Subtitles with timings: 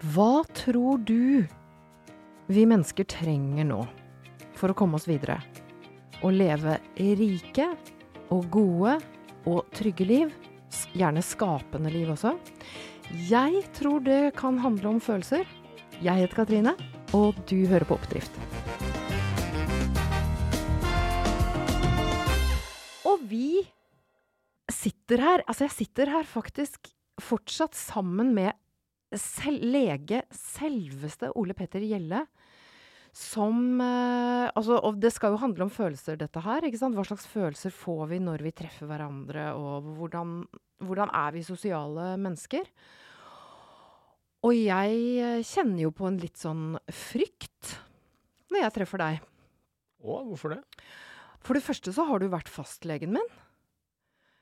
[0.00, 1.44] Hva tror du
[2.48, 3.82] vi mennesker trenger nå
[4.56, 5.34] for å komme oss videre?
[6.24, 7.66] Å leve rike
[8.32, 8.94] og gode
[9.44, 10.30] og trygge liv.
[10.96, 12.32] Gjerne skapende liv også.
[13.28, 15.44] Jeg tror det kan handle om følelser.
[16.00, 16.72] Jeg heter Katrine,
[17.12, 18.32] og du hører på Oppdrift.
[23.04, 23.66] Og vi
[24.72, 26.88] sitter her Altså, jeg sitter her faktisk
[27.20, 28.56] fortsatt sammen med
[29.18, 32.24] sel lege selveste Ole Petter Gjelle.
[33.16, 36.64] Som eh, Altså, og det skal jo handle om følelser, dette her.
[36.66, 36.94] ikke sant?
[36.98, 40.42] Hva slags følelser får vi når vi treffer hverandre, og hvordan,
[40.86, 42.70] hvordan er vi sosiale mennesker?
[44.46, 47.76] Og jeg eh, kjenner jo på en litt sånn frykt
[48.50, 49.20] når jeg treffer deg.
[50.00, 50.62] Å, hvorfor det?
[51.44, 53.30] For det første så har du vært fastlegen min.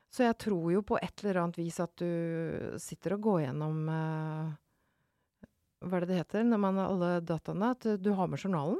[0.09, 3.81] Så jeg tror jo på et eller annet vis at du sitter og går gjennom
[3.93, 5.49] eh,
[5.85, 7.73] Hva er det det heter når man har alle dataene?
[7.77, 8.79] At du har med journalen.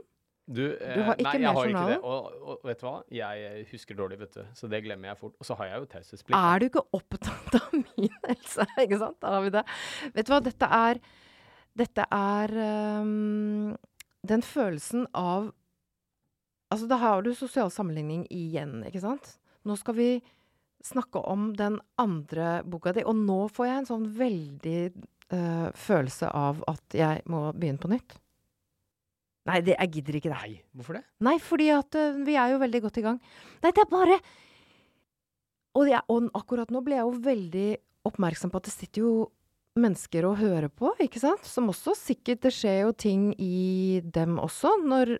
[0.50, 1.98] Du, eh, har ikke nei, jeg har ikke det.
[2.10, 2.96] Og, og vet du hva?
[3.14, 4.42] Jeg husker dårlig, vet du.
[4.58, 5.36] Så det glemmer jeg fort.
[5.38, 6.38] Og så har jeg jo taushetsplikt.
[6.40, 8.66] Er du ikke opptatt av min helse?
[8.82, 9.20] Ikke sant?
[9.22, 9.64] Da har vi det.
[10.16, 11.02] Vet du hva, dette er
[11.80, 12.52] Dette er
[13.06, 13.78] um,
[14.28, 15.52] den følelsen av
[16.70, 19.32] Altså, da har du sosial sammenligning igjen, ikke sant?
[19.66, 20.10] Nå skal vi
[20.86, 24.82] snakke om den andre boka di, og nå får jeg en sånn veldig
[25.34, 28.18] uh, følelse av at jeg må begynne på nytt.
[29.50, 30.38] Nei, det, jeg gidder ikke det.
[30.40, 31.04] Nei, hvorfor det?
[31.26, 33.20] Nei, fordi at uh, vi er jo veldig godt i gang.
[33.64, 34.20] Nei, det er bare
[35.78, 37.68] og, jeg, og akkurat nå ble jeg jo veldig
[38.10, 39.14] oppmerksom på at det sitter jo
[39.80, 41.46] mennesker og hører på, ikke sant?
[41.48, 45.18] Som også sikkert Det skjer jo ting i dem også, når,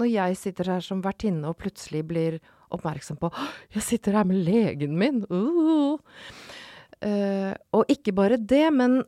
[0.00, 2.38] når jeg sitter her som vertinne og plutselig blir
[2.74, 3.30] oppmerksom på
[3.74, 5.22] Jeg sitter her med legen min!
[5.30, 5.98] Uh.
[7.04, 9.02] Uh, og ikke bare det, men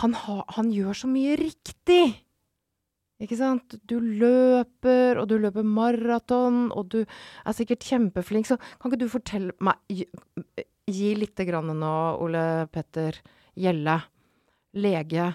[0.00, 2.04] han, ha, han gjør så mye riktig!
[3.20, 3.76] Ikke sant?
[3.84, 9.12] Du løper, og du løper maraton, og du er sikkert kjempeflink, så kan ikke du
[9.12, 10.06] fortelle meg Gi,
[10.90, 11.92] gi lite grann nå,
[12.24, 13.20] Ole Petter
[13.60, 13.98] Gjelle.
[14.80, 15.26] Lege.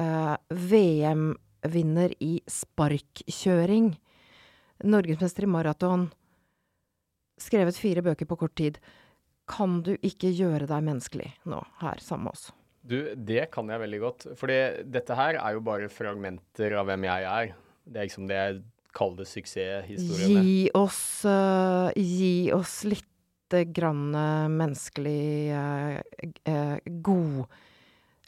[0.00, 0.34] Eh,
[0.70, 3.92] VM-vinner i sparkkjøring.
[4.84, 6.08] Norgesmester i maraton.
[7.40, 8.78] Skrevet fire bøker på kort tid.
[9.48, 12.48] Kan du ikke gjøre deg menneskelig nå, her sammen med oss?
[12.86, 14.26] Du, det kan jeg veldig godt.
[14.38, 14.58] Fordi
[14.94, 17.52] dette her er jo bare fragmenter av hvem jeg er.
[17.86, 18.58] Det er liksom det jeg
[18.96, 20.42] kaller suksesshistoriene.
[20.46, 25.98] Gi oss, uh, gi oss lite grann eh, menneskelig uh,
[26.50, 26.76] uh,
[27.06, 27.46] god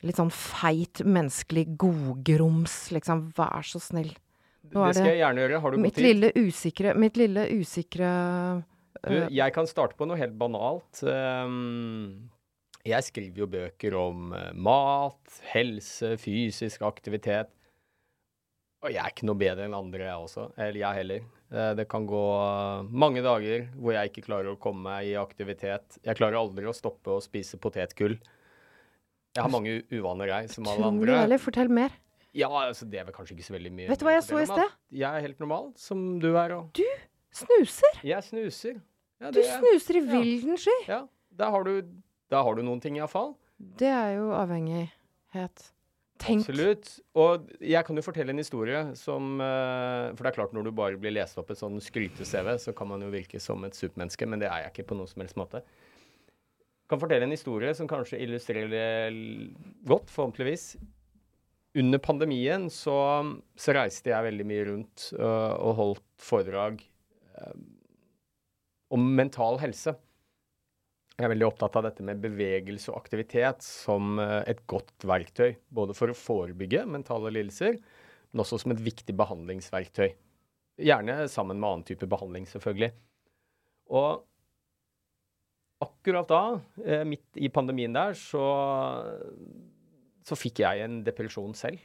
[0.07, 3.25] Litt sånn feit, menneskelig godgrums, liksom.
[3.35, 4.13] Vær så snill.
[4.69, 5.61] Nå Det skal jeg gjerne gjøre.
[5.63, 6.07] Har du god Mitt tid?
[6.09, 8.09] lille usikre Mitt lille usikre
[8.99, 11.03] Du, eh, jeg kan starte på noe helt banalt.
[11.07, 12.29] Um,
[12.89, 17.53] jeg skriver jo bøker om eh, mat, helse, fysisk aktivitet.
[18.85, 20.49] Og jeg er ikke noe bedre enn andre, jeg også.
[20.57, 21.29] Eller jeg heller.
[21.51, 22.25] Eh, det kan gå
[22.91, 26.01] mange dager hvor jeg ikke klarer å komme meg i aktivitet.
[26.05, 28.19] Jeg klarer aldri å stoppe å spise potetgull.
[29.37, 31.39] Jeg har mange uvaner, jeg, som alle andre.
[31.43, 31.95] Fortell mer.
[32.37, 33.89] Ja, altså, det er vel kanskje ikke så veldig mye.
[33.89, 34.75] Vet du hva jeg så i sted?
[34.93, 36.85] Jeg er helt normal, som du er Du
[37.33, 37.99] Snuser!
[38.05, 38.81] Jeg snuser.
[39.21, 40.21] Ja, Du er- snuser i ja.
[40.21, 40.77] vilden sky!
[40.89, 41.01] Ja,
[41.37, 41.83] da har du,
[42.31, 43.35] der har du noen ting iallfall.
[43.59, 45.73] Det er jo avhengighet.
[46.19, 46.43] Tenk.
[46.49, 46.89] Absolutt.
[47.15, 50.73] Og jeg kan jo fortelle en historie som eh, For det er klart, når du
[50.75, 54.27] bare blir lest opp et sånn skryte-CV, så kan man jo virke som et supermenneske,
[54.27, 55.63] men det er jeg ikke på noen som helst måte.
[56.91, 59.15] kan fortelle en historie som kanskje illustrerer
[59.87, 60.77] godt, forhåpentligvis.
[61.77, 62.97] Under pandemien så,
[63.57, 66.81] så reiste jeg veldig mye rundt uh, og holdt foredrag
[67.37, 67.57] uh,
[68.95, 69.93] om mental helse.
[71.19, 75.59] Jeg er veldig opptatt av dette med bevegelse og aktivitet som uh, et godt verktøy.
[75.69, 77.77] Både for å forebygge mentale lidelser,
[78.33, 80.09] men også som et viktig behandlingsverktøy.
[80.89, 82.95] Gjerne sammen med annen type behandling, selvfølgelig.
[83.93, 84.25] Og
[85.83, 86.43] akkurat da,
[87.07, 88.45] midt i pandemien der, så,
[90.29, 91.81] så fikk jeg en depresjon selv.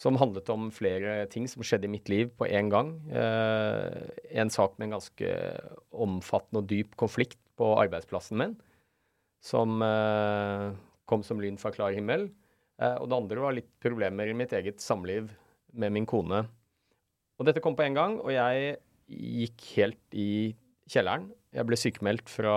[0.00, 2.94] Som handlet om flere ting som skjedde i mitt liv på en gang.
[3.12, 4.08] Eh,
[4.40, 5.34] en sak med en ganske
[5.92, 8.56] omfattende og dyp konflikt på arbeidsplassen min.
[9.44, 10.72] Som eh,
[11.06, 12.30] kom som lyn fra klar himmel.
[12.80, 15.30] Eh, og det andre var litt problemer i mitt eget samliv
[15.72, 16.42] med min kone.
[17.38, 18.76] Og dette kom på en gang, og jeg
[19.12, 20.32] gikk helt i
[20.90, 21.30] kjelleren.
[21.52, 22.54] Jeg ble sykemeldt fra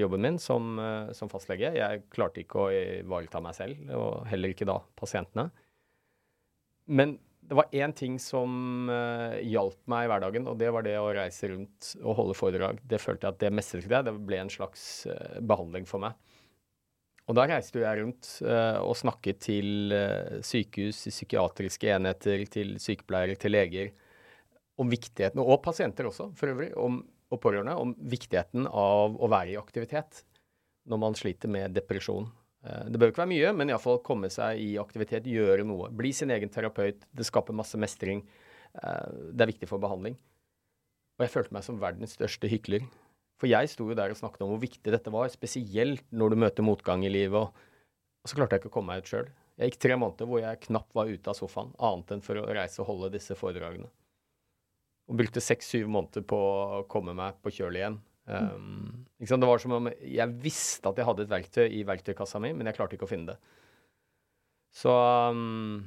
[0.00, 1.68] jobben min som, eh, som fastlege.
[1.76, 5.50] Jeg klarte ikke å ivareta meg selv, og heller ikke da pasientene.
[6.88, 7.18] Men
[7.48, 11.12] det var én ting som uh, hjalp meg i hverdagen, og det var det å
[11.16, 12.80] reise rundt og holde foredrag.
[12.84, 14.04] Det følte jeg at det mestret jeg.
[14.04, 16.16] Det ble en slags uh, behandling for meg.
[17.28, 19.94] Og da reiste jeg rundt uh, og snakket til
[20.44, 23.92] sykehus, psykiatriske enheter, til sykepleiere, til leger
[24.78, 27.00] om viktigheten, og pasienter også for øvrig, om,
[27.32, 30.22] og pårørende, om viktigheten av å være i aktivitet
[30.88, 32.30] når man sliter med depresjon.
[32.64, 35.90] Uh, det bør ikke være mye, men iallfall komme seg i aktivitet, gjøre noe.
[35.94, 37.04] Bli sin egen terapeut.
[37.12, 38.24] Det skaper masse mestring.
[38.72, 40.16] det er viktig for behandling.
[41.18, 42.84] Og jeg følte meg som verdens største hykler.
[43.38, 46.40] For jeg sto jo der og snakket om hvor viktig dette var, spesielt når du
[46.42, 47.50] møter motgang i livet.
[48.22, 49.30] Og så klarte jeg ikke å komme meg ut sjøl.
[49.58, 52.46] Jeg gikk tre måneder hvor jeg knapt var ute av sofaen, annet enn for å
[52.54, 53.90] reise og holde disse foredragene.
[55.08, 58.00] Og brukte seks-syv måneder på å komme meg på kjøl igjen.
[58.28, 62.52] Um, det var som om jeg visste at jeg hadde et verktøy i verktøykassa mi,
[62.52, 63.38] men jeg klarte ikke å finne det.
[64.76, 65.86] Så um,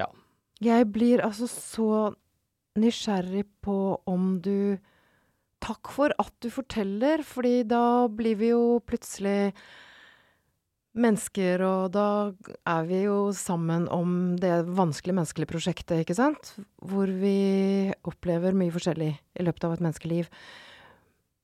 [0.00, 0.08] ja.
[0.64, 1.90] Jeg blir altså så
[2.80, 3.76] nysgjerrig på
[4.08, 4.78] om du
[5.60, 9.50] Takk for at du forteller, fordi da blir vi jo plutselig
[10.98, 12.06] mennesker, og da
[12.66, 16.54] er vi jo sammen om det vanskelige menneskelige prosjektet, ikke sant?
[16.82, 20.30] Hvor vi opplever mye forskjellig i løpet av et menneskeliv.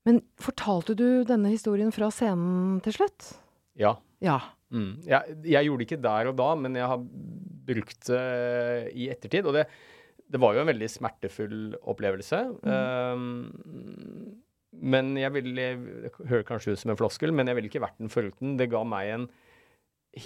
[0.06, 3.32] Men fortalte du denne historien fra scenen til slutt?
[3.78, 3.96] Ja.
[4.22, 4.40] Ja.
[4.75, 5.02] Mm.
[5.06, 7.04] Jeg, jeg, gjorde det ikke der og da, men jeg har
[7.66, 8.25] brukt det
[8.98, 9.46] i ettertid.
[9.46, 9.66] Og det,
[10.26, 12.43] det var jo en veldig smertefull opplevelse.
[12.66, 12.75] Mm.
[13.14, 14.43] Um,
[14.73, 15.67] men jeg ville
[16.05, 18.57] Det høres kanskje ut som en floskel, men jeg ville ikke vært den foruten.
[18.59, 19.29] Det ga meg en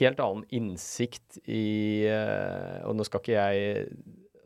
[0.00, 3.86] helt annen innsikt i uh, Og nå skal ikke jeg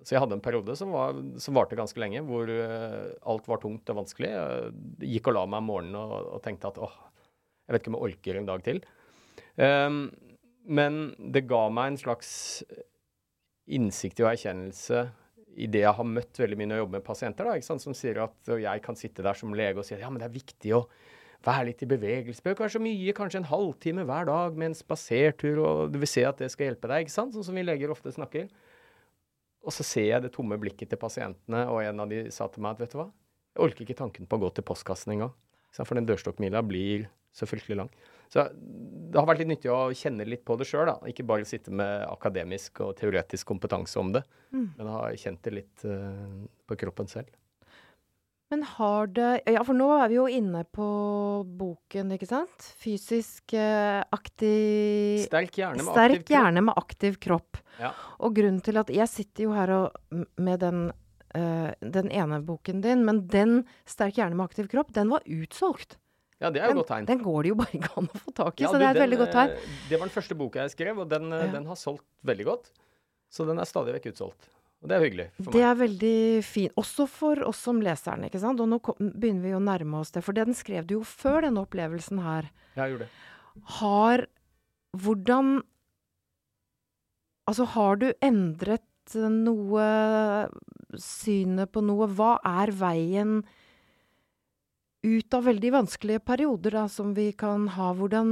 [0.04, 3.62] Så jeg hadde en periode som, var, som varte ganske lenge, hvor uh, alt var
[3.62, 4.32] tungt og vanskelig.
[4.34, 6.96] Jeg gikk og la meg om morgenen og, og tenkte at åh,
[7.64, 8.82] jeg vet ikke om jeg orker en dag til.
[9.56, 10.00] Um,
[10.64, 10.98] men
[11.32, 12.28] det ga meg en slags
[13.64, 15.06] innsikt i og erkjennelse
[15.56, 18.22] i det jeg har møtt veldig mye når jeg jobber med pasienter, da, som sier
[18.24, 20.74] at jeg kan sitte der som lege og si at ja, men det er viktig
[20.76, 20.84] å
[21.44, 22.42] være litt i bevegelse.
[22.44, 26.24] Det kanskje mye, kanskje en halvtime hver dag med en spasertur, og du vil se
[26.26, 27.36] at det skal hjelpe deg, ikke sant?
[27.36, 28.48] sånn som vi leger ofte snakker.
[29.64, 32.64] Og så ser jeg det tomme blikket til pasientene, og en av de sa til
[32.64, 33.10] meg at vet du hva,
[33.54, 35.34] jeg orker ikke tanken på å gå til postkassen engang.
[35.74, 37.92] For den dørstokkmila blir så fryktelig lang.
[38.32, 41.74] Så det har vært litt nyttig å kjenne litt på det sjøl, ikke bare sitte
[41.74, 44.68] med akademisk og teoretisk kompetanse om det, mm.
[44.78, 47.30] men ha kjent det litt uh, på kroppen selv.
[48.52, 50.86] Men har det Ja, for nå er vi jo inne på
[51.58, 52.66] boken, ikke sant?
[52.78, 57.58] Fysisk uh, aktiv Sterk hjerne med Sterk aktiv hjerne med aktiv kropp.
[57.80, 57.90] Ja.
[58.22, 59.98] Og grunnen til at Jeg sitter jo her og,
[60.36, 60.86] med den,
[61.34, 65.98] uh, den ene boken din, men den Sterk hjerne med aktiv kropp, den var utsolgt.
[66.42, 67.06] Ja, det er jo godt tegn.
[67.08, 68.90] Den går det jo bare ikke an å få tak i, ja, så det er
[68.90, 69.54] et den, veldig godt tegn.
[69.54, 71.52] Eh, det var den første boka jeg skrev, og den, eh, ja.
[71.54, 72.70] den, har solgt veldig godt.
[73.32, 74.48] Så den er stadig vekk utsolgt.
[74.84, 75.54] Og det er hyggelig for meg.
[75.54, 76.74] Det er veldig fint.
[76.80, 78.60] Også for oss som leserne, ikke sant.
[78.60, 80.20] Og nå begynner vi å nærme oss det.
[80.26, 82.50] For den skrev du jo før denne opplevelsen her.
[82.74, 83.14] Ja, jeg gjorde det.
[83.78, 84.26] Har
[84.94, 85.62] Hvordan
[87.48, 89.86] Altså, har du endret noe
[91.00, 92.06] Synet på noe?
[92.08, 93.42] Hva er veien
[95.04, 97.92] ut av veldig vanskelige perioder da, som vi kan ha.
[97.96, 98.30] Hvordan,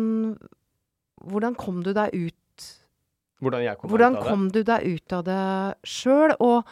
[1.28, 2.38] hvordan kom du deg ut
[3.42, 5.42] Hvordan jeg kom, hvordan kom du deg ut av det
[5.88, 6.34] sjøl?
[6.38, 6.68] Og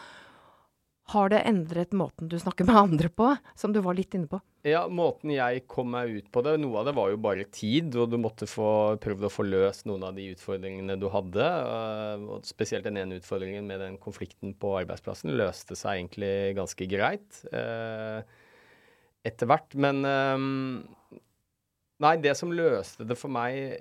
[1.11, 4.39] har det endret måten du snakker med andre på, som du var litt inne på?
[4.67, 7.95] Ja, måten jeg kom meg ut på det Noe av det var jo bare tid,
[7.97, 11.47] og du måtte få prøvd å få løst noen av de utfordringene du hadde.
[11.65, 16.87] Uh, og spesielt den ene utfordringen med den konflikten på arbeidsplassen løste seg egentlig ganske
[16.93, 17.41] greit.
[17.49, 18.21] Uh,
[19.27, 19.77] etter hvert.
[19.79, 20.81] Men um,
[22.01, 23.77] Nei, det som løste det for meg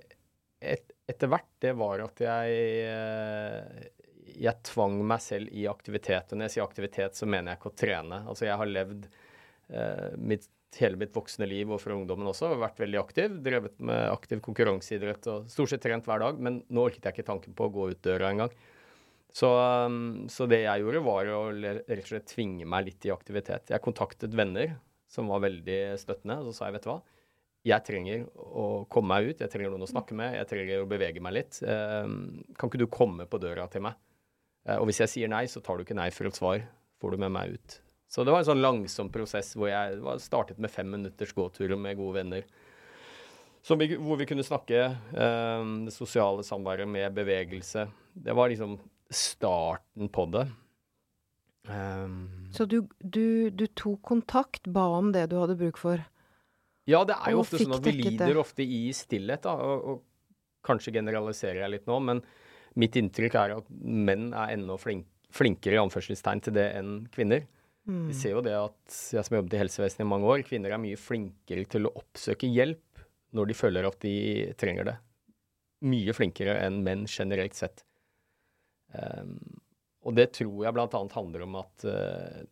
[0.60, 3.86] et, etter hvert, det var at jeg uh,
[4.40, 6.30] jeg tvang meg selv i aktivitet.
[6.30, 8.22] Og når jeg sier aktivitet, så mener jeg ikke å trene.
[8.30, 9.06] Altså, jeg har levd
[9.74, 13.38] uh, mitt, hele mitt voksne liv, og fra ungdommen også, og vært veldig aktiv.
[13.44, 16.42] Drevet med aktiv konkurranseidrett og stort sett trent hver dag.
[16.42, 18.54] Men nå orket jeg ikke tanken på å gå ut døra engang.
[19.30, 19.48] Så,
[19.86, 23.70] um, så det jeg gjorde, var å rett og slett tvinge meg litt i aktivitet.
[23.70, 24.74] Jeg kontaktet venner
[25.10, 26.38] som var veldig støttende.
[26.40, 27.00] Og så sa jeg, vet du hva,
[27.70, 30.88] jeg trenger å komme meg ut, jeg trenger noen å snakke med, jeg trenger å
[30.88, 31.60] bevege meg litt.
[31.60, 32.08] Eh,
[32.56, 33.98] kan ikke du komme på døra til meg?
[34.64, 36.64] Eh, og hvis jeg sier nei, så tar du ikke nei for et svar.
[37.00, 37.76] Får du med meg ut.
[38.10, 41.98] Så det var en sånn langsom prosess hvor jeg startet med fem minutters gåturer med
[42.00, 42.48] gode venner.
[43.60, 47.86] Vi, hvor vi kunne snakke eh, det sosiale samværet med bevegelse.
[48.16, 48.78] Det var liksom
[49.10, 50.46] starten på det.
[51.68, 56.02] Um, så du, du, du, tok kontakt, ba om det du hadde bruk for?
[56.88, 58.40] Ja, det er jo ofte sånn at vi lider det.
[58.40, 59.54] ofte i stillhet, da.
[59.54, 60.06] Og, og,
[60.66, 62.18] kanskje generaliserer jeg litt nå, men
[62.80, 67.46] mitt inntrykk er at menn er enda flink, flinkere i anførselstegn til det enn kvinner.
[67.88, 68.02] Mm.
[68.10, 70.82] Vi ser jo det at jeg som jobbet i helsevesenet i mange år, kvinner er
[70.82, 73.04] mye flinkere til å oppsøke hjelp
[73.36, 74.14] når de føler at de
[74.60, 74.96] trenger det.
[75.80, 77.80] mye flinkere enn menn generelt sett.
[78.92, 79.59] Um,
[80.06, 81.00] og det tror jeg bl.a.
[81.14, 82.42] handler om at uh,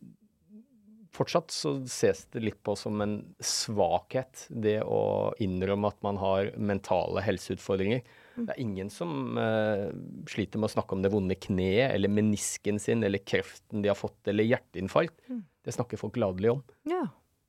[1.15, 6.51] fortsatt så ses det litt på som en svakhet, det å innrømme at man har
[6.61, 8.03] mentale helseutfordringer.
[8.35, 8.43] Mm.
[8.43, 9.89] Det er ingen som uh,
[10.29, 13.97] sliter med å snakke om det vonde kneet eller menisken sin eller kreften de har
[13.97, 15.17] fått, eller hjerteinfarkt.
[15.27, 15.43] Mm.
[15.65, 16.63] Det snakker folk gladelig om.
[16.89, 17.07] Ja.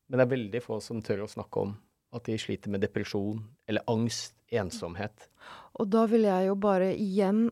[0.08, 1.76] Men det er veldig få som tør å snakke om
[2.16, 5.28] at de sliter med depresjon eller angst, ensomhet.
[5.78, 7.44] Og da vil jeg jo bare igjen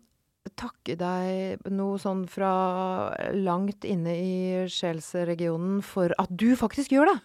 [0.56, 2.52] takke deg noe sånn fra
[3.34, 4.36] langt inne i
[4.72, 7.18] sjelsregionen for at du faktisk gjør det.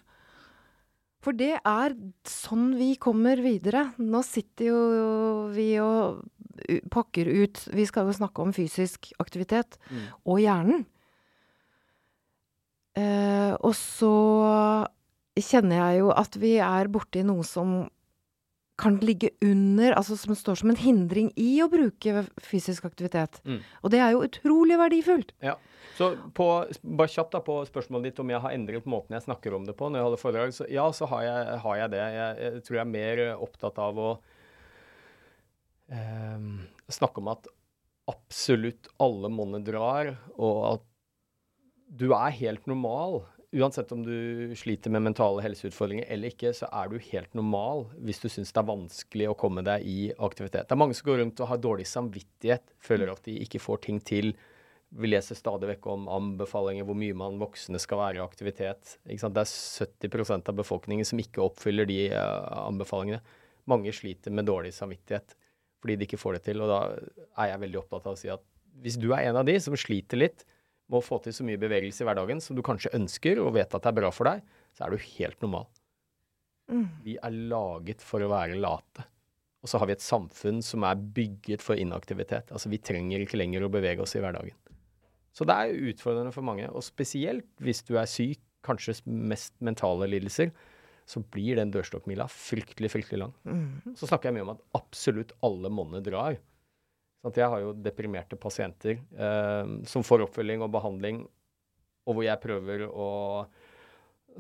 [1.24, 1.96] For det er
[2.28, 3.92] sånn vi kommer videre.
[4.02, 4.80] Nå sitter jo
[5.56, 6.24] vi og
[6.94, 10.04] pakker ut Vi skal jo snakke om fysisk aktivitet mm.
[10.30, 10.84] og hjernen.
[12.94, 14.14] Eh, og så
[15.40, 17.88] kjenner jeg jo at vi er borti noe som
[18.80, 23.38] kan ligge under, altså som står som en hindring i å bruke fysisk aktivitet.
[23.46, 23.60] Mm.
[23.84, 25.34] Og det er jo utrolig verdifullt.
[25.46, 25.58] Ja.
[25.94, 26.48] Så på,
[26.82, 29.76] bare kjapt da på spørsmålet ditt om jeg har endret måten jeg snakker om det
[29.78, 30.56] på når jeg holder foredrag.
[30.58, 32.06] Så ja, så har jeg, har jeg det.
[32.16, 34.10] Jeg, jeg, tror jeg er mer opptatt av å
[35.94, 36.50] eh,
[36.98, 37.52] snakke om at
[38.10, 40.90] absolutt alle monner drar, og at
[41.94, 43.22] du er helt normal
[43.54, 48.22] uansett om du sliter med mentale helseutfordringer eller ikke, så er du helt normal hvis
[48.24, 50.68] du syns det er vanskelig å komme deg i aktivitet.
[50.68, 53.84] Det er mange som går rundt og har dårlig samvittighet, føler at de ikke får
[53.86, 54.34] ting til.
[54.94, 58.98] Vi leser stadig vekk om anbefalinger hvor mye man voksne skal være i aktivitet.
[59.06, 59.54] Det er
[60.10, 63.22] 70% av befolkningen som ikke oppfyller de uh, anbefalingene.
[63.70, 65.38] Mange sliter med dårlig samvittighet
[65.84, 66.62] fordi de ikke får det til.
[66.64, 66.82] Og da
[67.44, 68.44] er jeg veldig opptatt av å si at
[68.84, 70.46] hvis du er en av de som sliter litt,
[70.94, 73.74] med å få til så mye bevegelse i hverdagen som du kanskje ønsker og vet
[73.74, 74.44] at det er bra for deg,
[74.78, 75.68] så er du helt normal.
[76.72, 76.86] Mm.
[77.04, 79.08] Vi er laget for å være late.
[79.64, 82.52] Og så har vi et samfunn som er bygget for inaktivitet.
[82.52, 84.56] Altså vi trenger ikke lenger å bevege oss i hverdagen.
[85.34, 86.68] Så det er utfordrende for mange.
[86.70, 90.54] Og spesielt hvis du er syk, kanskje mest mentale lidelser,
[91.10, 93.34] så blir den dørstokkmila fryktelig, fryktelig lang.
[93.44, 93.96] Mm.
[94.00, 96.38] Så snakker jeg mye om at absolutt alle monner drar.
[97.24, 101.22] Sånn jeg har jo deprimerte pasienter eh, som får oppfølging og behandling,
[102.04, 103.08] og hvor jeg prøver å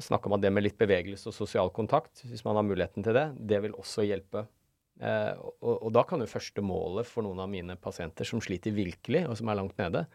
[0.04, 3.16] snakke om at det med litt bevegelse og sosial kontakt, hvis man har muligheten til
[3.16, 4.44] det, det vil også hjelpe.
[5.00, 8.76] Eh, og, og, da kan jo første målet for noen av mine pasienter som sliter
[8.76, 10.06] virkelig, og som er langt nede,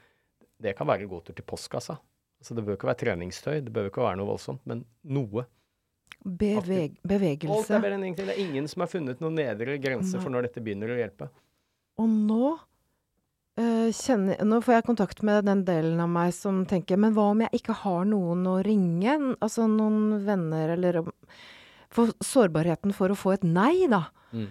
[0.60, 1.98] det kan være gåtur til postkassa.
[2.38, 5.48] Altså Det bør ikke være treningstøy, det bør ikke være noe voldsomt, men noe.
[6.18, 7.54] Beveg bevegelse.
[7.54, 8.28] Alt er bedre enn ingenting.
[8.28, 11.28] Det er ingen som har funnet noen nedre grense for når dette begynner å hjelpe.
[11.98, 17.00] Og nå uh, kjenner Nå får jeg kontakt med den delen av meg som tenker
[17.00, 19.18] Men hva om jeg ikke har noen å ringe?
[19.38, 21.02] Altså noen venner, eller
[21.94, 24.48] For sårbarheten for å få et nei, da, mm.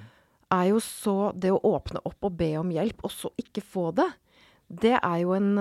[0.60, 3.90] er jo så Det å åpne opp og be om hjelp, og så ikke få
[3.98, 4.10] det,
[4.68, 5.52] det er jo en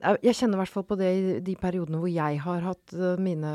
[0.00, 3.20] jeg kjenner i hvert fall på det i de periodene hvor jeg har hatt eh,
[3.20, 3.50] mine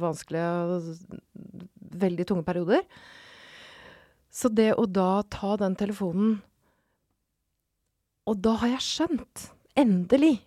[0.00, 0.94] vanskelige,
[2.06, 2.86] veldig tunge perioder.
[4.36, 6.40] Så det å da ta den telefonen
[8.28, 9.44] Og da har jeg skjønt,
[9.78, 10.40] endelig,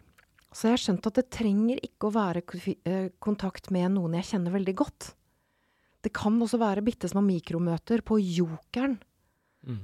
[0.51, 2.43] så har jeg skjønt at det trenger ikke å være
[2.83, 5.13] eh, kontakt med noen jeg kjenner veldig godt.
[6.03, 8.97] Det kan også være bitte små mikromøter på Jokeren.
[9.63, 9.79] Mm.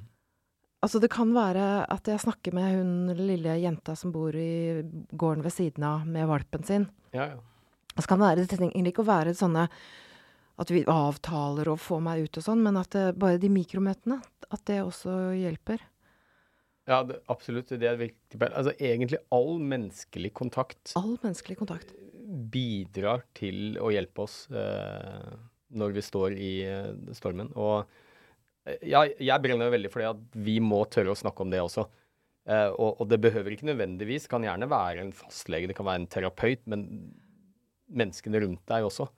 [0.83, 4.83] Altså, det kan være at jeg snakker med hun lille jenta som bor i
[5.15, 6.89] gården ved siden av, med valpen sin.
[7.15, 7.39] Ja, ja.
[7.95, 9.69] Det kan være, det trenger ikke å være sånne
[10.61, 14.21] at vi avtaler å få meg ut og sånn, men at det, bare de mikromøtene,
[14.47, 15.83] at det også hjelper.
[16.85, 17.73] Ja, det, absolutt.
[17.73, 18.39] Det er viktig.
[18.45, 21.95] Altså egentlig all menneskelig kontakt All menneskelig kontakt.
[22.53, 25.33] Bidrar til å hjelpe oss eh,
[25.75, 27.49] når vi står i eh, stormen.
[27.57, 27.83] Og
[28.69, 31.63] eh, ja, jeg brenner veldig for det at vi må tørre å snakke om det
[31.65, 31.87] også.
[32.45, 36.03] Eh, og, og, det behøver ikke nødvendigvis, kan gjerne være en fastlege, det kan være
[36.03, 36.85] en terapeut, men
[37.89, 39.09] menneskene rundt deg også.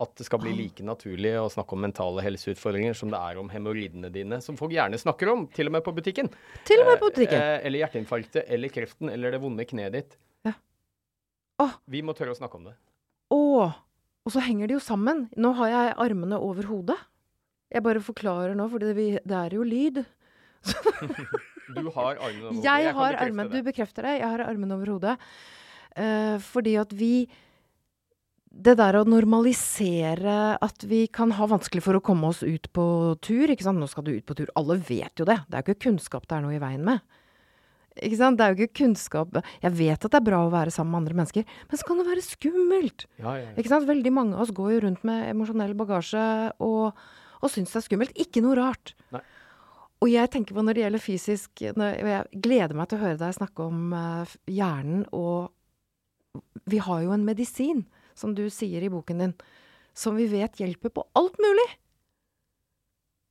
[0.00, 3.50] At det skal bli like naturlig å snakke om mentale helseutfordringer som det er om
[3.52, 6.30] hemoroidene dine, som folk gjerne snakker om, til og med på butikken.
[6.66, 7.38] Til og med på butikken.
[7.38, 10.16] Eh, eller hjerteinfarktet, eller kreften, eller det vonde kneet ditt.
[10.48, 10.56] Ja.
[11.62, 11.76] Åh.
[11.92, 12.74] Vi må tørre å snakke om det.
[13.36, 13.42] Å!
[14.22, 15.26] Og så henger de jo sammen.
[15.38, 16.98] Nå har jeg armene over hodet.
[17.72, 20.02] Jeg bare forklarer nå, for det, det er jo lyd.
[21.76, 22.66] du har armene over hodet.
[22.66, 24.18] Jeg, jeg har armen, Du bekrefter det.
[24.20, 25.16] Jeg har armene over hodet.
[25.92, 27.14] Uh, fordi at vi
[28.52, 32.84] det der å normalisere at vi kan ha vanskelig for å komme oss ut på
[33.24, 33.80] tur, ikke sant.
[33.80, 34.52] Nå skal du ut på tur.
[34.58, 35.38] Alle vet jo det.
[35.48, 37.00] Det er jo ikke kunnskap det er noe i veien med.
[38.00, 38.38] Ikke sant?
[38.38, 41.02] Det er jo ikke kunnskap Jeg vet at det er bra å være sammen med
[41.02, 43.06] andre mennesker, men så kan det være skummelt.
[43.18, 43.54] Ja, ja, ja.
[43.60, 43.88] Ikke sant?
[43.88, 46.24] Veldig mange av oss går jo rundt med emosjonell bagasje
[46.64, 47.02] og,
[47.40, 48.16] og syns det er skummelt.
[48.20, 48.94] Ikke noe rart.
[49.12, 49.24] Nei.
[50.02, 53.36] Og jeg tenker på når det gjelder fysisk Jeg gleder meg til å høre deg
[53.36, 55.52] snakke om uh, hjernen, og
[56.66, 57.84] vi har jo en medisin,
[58.18, 59.36] som du sier i boken din,
[59.94, 61.68] som vi vet hjelper på alt mulig.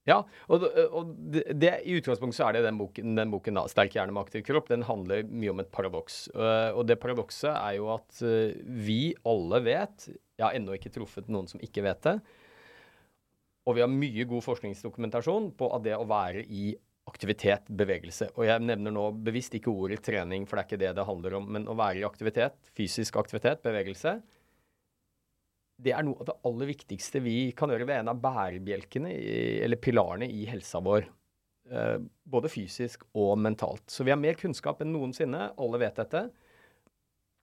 [0.10, 0.18] Ja,
[0.50, 3.94] og, og det, det, i utgangspunktet så er det den boken, den boken da, 'Sterk
[3.94, 6.24] hjerne med aktiv kropp', den handler mye om et paradoks.
[6.34, 10.94] Uh, og det paradokset er jo at uh, vi alle vet Jeg har ennå ikke
[10.96, 12.16] truffet noen som ikke vet det.
[13.70, 16.72] Og vi har mye god forskningsdokumentasjon på at det å være i
[17.10, 20.92] aktivitet, bevegelse Og jeg nevner nå bevisst ikke ordet trening, for det er ikke det
[20.98, 21.46] det handler om.
[21.58, 24.18] Men å være i aktivitet, fysisk aktivitet, bevegelse,
[25.82, 27.88] det er noe av det aller viktigste vi kan gjøre.
[27.90, 29.12] ved en av bærebjelkene,
[29.66, 31.08] eller pilarene, i helsa vår.
[31.72, 33.86] Eh, både fysisk og mentalt.
[33.90, 35.52] Så vi har mer kunnskap enn noensinne.
[35.58, 36.26] Alle vet dette.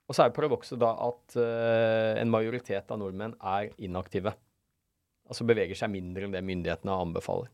[0.09, 4.33] Og så er paradokset da at uh, en majoritet av nordmenn er inaktive.
[5.29, 7.51] Altså beveger seg mindre enn det myndighetene anbefaler.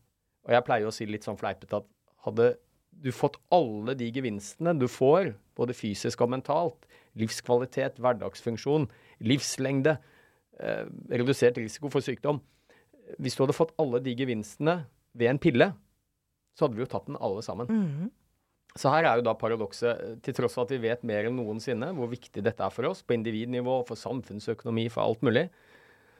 [0.47, 1.89] Og jeg pleier å si litt sånn fleipete at
[2.23, 2.53] hadde
[3.03, 6.87] du fått alle de gevinstene du får, både fysisk og mentalt,
[7.19, 8.87] livskvalitet, hverdagsfunksjon,
[9.27, 10.14] livslengde, eh,
[11.11, 12.37] redusert risiko for sykdom
[13.19, 14.77] Hvis du hadde fått alle de gevinstene
[15.15, 15.67] ved en pille,
[16.55, 17.67] så hadde vi jo tatt den alle sammen.
[17.69, 18.07] Mm.
[18.75, 21.93] Så her er jo da paradokset, til tross for at vi vet mer enn noensinne
[21.95, 25.45] hvor viktig dette er for oss, på individnivå, for samfunnsøkonomi, for alt mulig,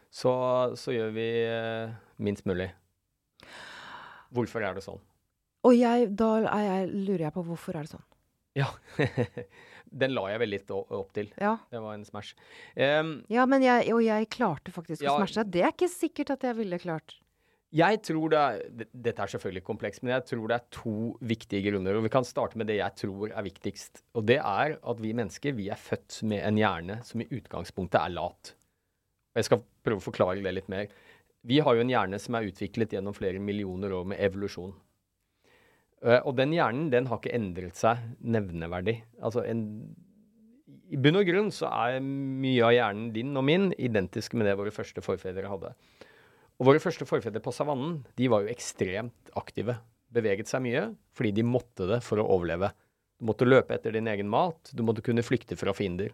[0.08, 0.32] så,
[0.80, 2.70] så gjør vi eh, minst mulig.
[4.36, 5.01] Hvorfor er det sånn?
[5.68, 8.06] Og jeg, da jeg, lurer jeg på hvorfor er det sånn?
[8.56, 8.70] Ja.
[9.96, 11.30] Den la jeg vel litt opp til.
[11.40, 11.56] Ja.
[11.72, 12.36] Det var en smash.
[12.75, 15.46] Um, ja, men jeg, og jeg klarte faktisk ja, å smashe.
[15.48, 17.16] Det er ikke sikkert at jeg ville klart.
[17.75, 20.98] Jeg tror det er, Dette er selvfølgelig komplekst, men jeg tror det er to
[21.28, 21.98] viktige grunner.
[21.98, 24.04] og Vi kan starte med det jeg tror er viktigst.
[24.16, 28.00] Og det er at vi mennesker vi er født med en hjerne som i utgangspunktet
[28.00, 28.54] er lat.
[29.34, 30.88] Og Jeg skal prøve å forklare det litt mer.
[31.46, 34.72] Vi har jo en hjerne som er utviklet gjennom flere millioner år med evolusjon.
[36.04, 38.98] Uh, og den hjernen den har ikke endret seg nevneverdig.
[39.24, 39.64] Altså en,
[40.92, 44.58] I bunn og grunn så er mye av hjernen din og min identisk med det
[44.60, 45.74] våre første forfedre hadde.
[46.55, 49.77] Og våre første forfedre på savannen de var jo ekstremt aktive.
[50.16, 52.72] Beveget seg mye fordi de måtte det for å overleve.
[53.20, 56.12] Du måtte løpe etter din egen mat, du måtte kunne flykte fra fiender.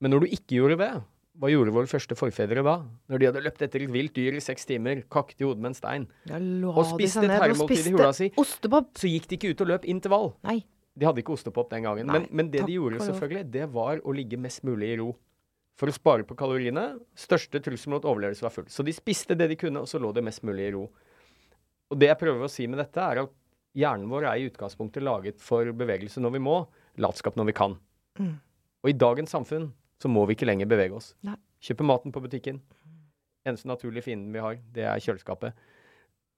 [0.00, 0.92] Men når du ikke gjorde det,
[1.38, 2.74] hva gjorde våre første forfedre da?
[3.10, 5.70] Når de hadde løpt etter et vilt dyr i seks timer, kakket i hodet med
[5.70, 6.06] en stein,
[6.66, 8.90] og spiste et herremåltid i hula si, ostepop.
[8.98, 10.30] så gikk de ikke ut og løp intervall.
[10.48, 10.58] Nei.
[10.98, 12.10] De hadde ikke ostepop den gangen.
[12.10, 15.12] Nei, men, men, det de gjorde, selvfølgelig, det var å ligge mest mulig i ro.
[15.80, 16.98] For å spare på kaloriene.
[17.16, 18.66] Største trussel mot overlevelse var full.
[18.68, 20.88] Så de spiste det de kunne, og så lå det mest mulig i ro.
[21.90, 23.32] Og det jeg prøver å si med dette, er at
[23.78, 26.58] hjernen vår er i utgangspunktet laget for bevegelse når vi må,
[27.00, 27.78] latskap når vi kan.
[28.20, 28.34] Mm.
[28.82, 31.12] Og i dagens samfunn så må vi ikke lenger bevege oss.
[31.26, 31.36] Nei.
[31.64, 32.60] Kjøpe maten på butikken.
[33.44, 35.56] Eneste naturlige fienden vi har, det er kjøleskapet.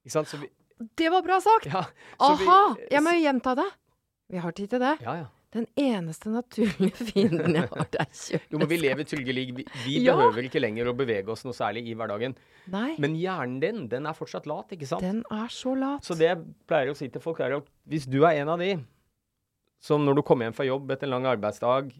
[0.02, 0.34] Ikke sant?
[0.38, 0.50] Vi,
[0.98, 1.68] det var bra sagt!
[1.70, 1.84] Ja,
[2.22, 2.58] Aha!
[2.78, 3.68] Vi, jeg må jo gjenta det.
[4.32, 4.96] Vi har tid til det.
[5.04, 5.30] Ja, ja.
[5.52, 8.54] Den eneste naturlige fienden jeg har, det er kjøleskapet.
[8.54, 9.50] Jo, men vi lever trygge liv.
[9.58, 10.14] Vi, vi ja.
[10.16, 12.34] behøver ikke lenger å bevege oss noe særlig i hverdagen.
[12.72, 12.94] Nei.
[13.02, 15.04] Men hjernen din, den er fortsatt lat, ikke sant?
[15.04, 16.06] Den er så lat.
[16.08, 18.64] Så det jeg pleier å si til folk, er at hvis du er en av
[18.64, 18.72] de
[19.82, 21.90] som når du kommer hjem fra jobb etter en lang arbeidsdag,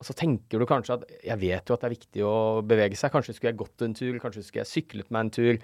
[0.00, 2.96] og så tenker du kanskje at jeg vet jo at det er viktig å bevege
[2.96, 3.12] seg.
[3.12, 5.58] Kanskje skulle jeg gått en tur, kanskje skulle jeg syklet meg en tur.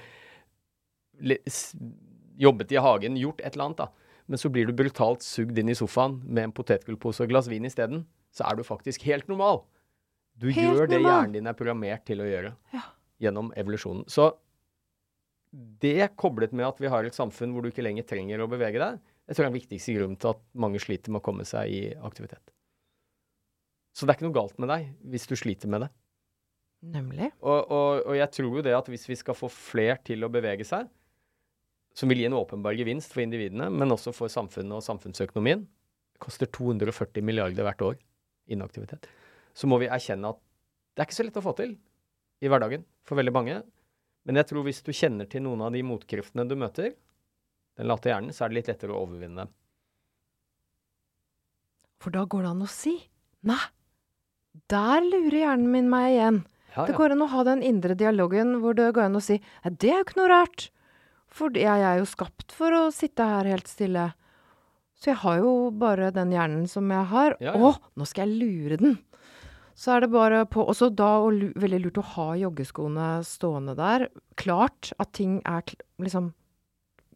[2.37, 4.19] Jobbet i hagen, gjort et eller annet, da.
[4.29, 7.65] Men så blir du brutalt sugd inn i sofaen med en potetgullpose og glass vin
[7.65, 8.05] isteden.
[8.35, 9.63] Så er du faktisk helt normal.
[10.37, 12.83] Du helt gjør det hjernen din er programmert til å gjøre ja.
[13.25, 14.05] gjennom evolusjonen.
[14.13, 14.35] Så
[15.81, 18.83] det koblet med at vi har et samfunn hvor du ikke lenger trenger å bevege
[18.83, 21.49] deg, det tror det er den viktigste grunnen til at mange sliter med å komme
[21.49, 22.53] seg i aktivitet.
[23.97, 25.91] Så det er ikke noe galt med deg hvis du sliter med det.
[26.93, 27.31] Nemlig.
[27.41, 30.31] Og, og, og jeg tror jo det at hvis vi skal få fler til å
[30.33, 30.91] bevege seg,
[31.97, 36.21] som vil gi en åpenbar gevinst for individene, men også for samfunnet og samfunnsøkonomien, det
[36.21, 37.97] koster 240 milliarder hvert år
[38.53, 39.09] inaktivitet,
[39.57, 40.43] så må vi erkjenne at
[40.97, 41.73] det er ikke så lett å få til
[42.45, 43.57] i hverdagen for veldig mange.
[44.29, 46.93] Men jeg tror hvis du kjenner til noen av de motkreftene du møter,
[47.77, 49.57] den late hjernen, så er det litt lettere å overvinne dem.
[52.01, 52.95] For da går det an å si
[53.49, 53.61] nei,
[54.73, 56.43] der lurer hjernen min meg igjen.
[56.73, 56.87] Ja, ja.
[56.91, 59.71] Det går an å ha den indre dialogen hvor det går an å si ja,
[59.73, 60.69] det er jo ikke noe rart.
[61.37, 64.11] For jeg er jo skapt for å sitte her helt stille.
[64.97, 67.37] Så jeg har jo bare den hjernen som jeg har.
[67.45, 68.97] Ja, Å, nå skal jeg lure den!
[69.77, 74.07] Så er det bare på Også da og veldig lurt å ha joggeskoene stående der.
[74.41, 75.69] Klart at ting er
[76.01, 76.33] liksom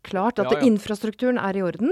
[0.05, 1.91] Klart at infrastrukturen er i orden.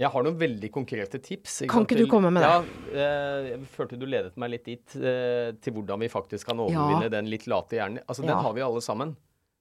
[0.00, 1.58] Jeg har noen veldig konkrete tips.
[1.66, 2.48] Ikke kan ikke du komme med det?
[2.48, 2.60] Ja,
[2.96, 7.04] eh, Jeg følte du ledet meg litt dit, eh, til hvordan vi faktisk kan overvinne
[7.10, 7.12] ja.
[7.12, 8.00] den litt late hjernen.
[8.08, 8.38] Altså, Den ja.
[8.46, 9.12] har vi alle sammen.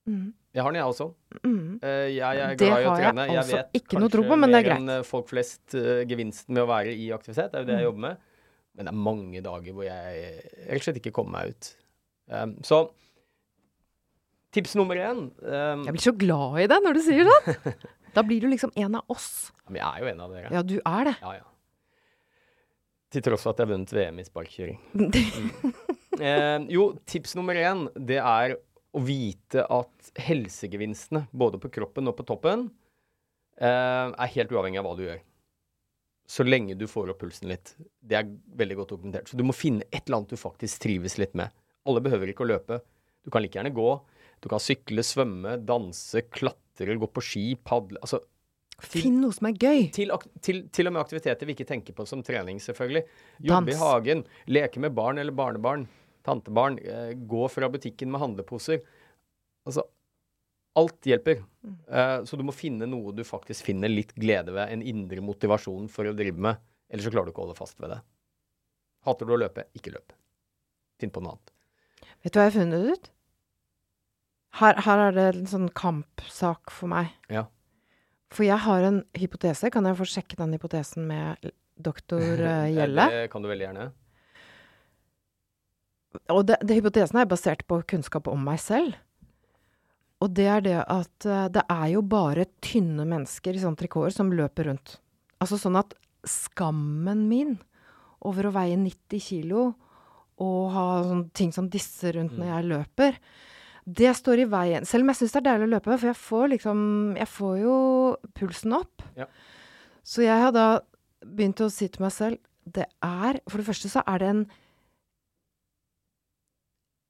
[0.07, 0.29] Mm.
[0.55, 1.09] Jeg har den, jeg også.
[1.43, 1.79] Mm.
[1.83, 4.23] Eh, jeg er Det glad i å har jeg altså Jeg vet ikke noe tro
[4.25, 4.79] på, men det er mer greit.
[4.81, 7.51] enn eh, folk flest uh, gevinsten med å være i aktivitet.
[7.51, 7.89] Det er jo det jeg Mm.
[7.89, 8.17] jobber med.
[8.79, 10.33] Men det er mange dager hvor jeg
[10.69, 11.75] rett og slett ikke kommer meg ut.
[12.31, 12.79] Um, så
[14.55, 17.55] tips nummer én um, Jeg blir så glad i det når du sier det.
[18.15, 19.51] Da blir du liksom en av oss.
[19.67, 20.51] Men jeg er jo en av dere.
[20.53, 21.15] Ja, du er det.
[21.21, 21.45] Ja, ja.
[23.09, 24.81] Til tross for at jeg har vunnet VM i sparkkjøring.
[26.19, 28.57] Eh, jo, tips nummer én, det er
[28.91, 32.65] å vite at helsegevinstene, både på kroppen og på toppen,
[33.55, 35.21] eh, er helt uavhengig av hva du gjør.
[36.27, 37.71] Så lenge du får opp pulsen litt.
[38.03, 39.31] Det er veldig godt dokumentert.
[39.31, 41.55] Så du må finne et eller annet du faktisk trives litt med.
[41.87, 42.81] Alle behøver ikke å løpe.
[43.23, 43.89] Du kan like gjerne gå.
[44.43, 47.99] Du kan sykle, svømme, danse, klatre, gå på ski, padle.
[48.01, 48.21] Altså
[48.79, 49.89] Finn noe som er gøy.
[49.91, 53.03] til, til, til og med aktiviteter vi ikke tenker på som trening, selvfølgelig.
[53.49, 55.83] Jobbe i hagen, leke med barn eller barnebarn,
[56.23, 58.79] tantebarn, eh, gå fra butikken med handleposer.
[59.67, 59.83] Altså,
[60.79, 61.43] alt hjelper.
[61.67, 65.91] Eh, så du må finne noe du faktisk finner litt glede ved, en indre motivasjon
[65.91, 66.63] for å drive med.
[66.89, 68.01] Ellers så klarer du ikke å holde fast ved det.
[69.07, 70.15] Hater du å løpe, ikke løp.
[70.99, 71.55] Finn på noe annet.
[72.23, 73.11] Vet du hva jeg har funnet ut?
[74.57, 77.11] Her, her er det en sånn kampsak for meg.
[77.29, 77.45] Ja.
[78.33, 79.69] For jeg har en hypotese.
[79.73, 83.05] Kan jeg få sjekke den hypotesen med doktor eh, Gjelle?
[83.13, 83.89] Det kan du veldig gjerne.
[86.33, 88.97] Og det, det hypotesen er basert på kunnskap om meg selv.
[90.19, 94.15] Og det er det at eh, det er jo bare tynne mennesker i sånne trikoter
[94.17, 94.97] som løper rundt.
[95.39, 95.93] Altså sånn at
[96.27, 97.53] skammen min
[98.27, 99.69] over å veie 90 kilo
[100.43, 102.51] og ha sånne ting som disse rundt når Mm.
[102.55, 103.15] jeg løper,
[103.89, 104.85] det står i veien.
[104.85, 106.79] Selv om jeg syns det er deilig å løpe, for jeg får liksom
[107.17, 107.75] Jeg får jo
[108.37, 109.03] pulsen opp.
[109.17, 109.25] Ja.
[110.05, 110.67] Så jeg har da
[111.25, 114.41] begynt å si til meg selv det er For det første så er det en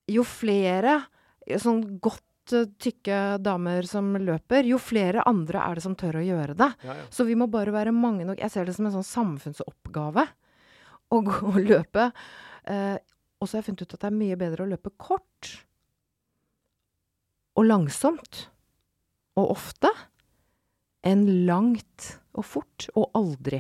[0.10, 1.02] Jo flere
[1.60, 6.22] sånn godt eh, tykke damer som løper, jo flere andre er det som tør å
[6.22, 6.68] gjøre det.
[6.86, 7.06] Ja, ja.
[7.10, 8.38] Så vi må bare være mange nok.
[8.38, 10.28] Jeg ser det som en sånn samfunnsoppgave
[11.10, 12.12] å gå og løpe.
[12.70, 13.00] Eh,
[13.40, 15.56] og så har jeg funnet ut at det er mye bedre å løpe kort
[17.60, 18.46] og langsomt
[19.40, 19.92] og ofte
[21.08, 23.60] enn langt og fort og aldri.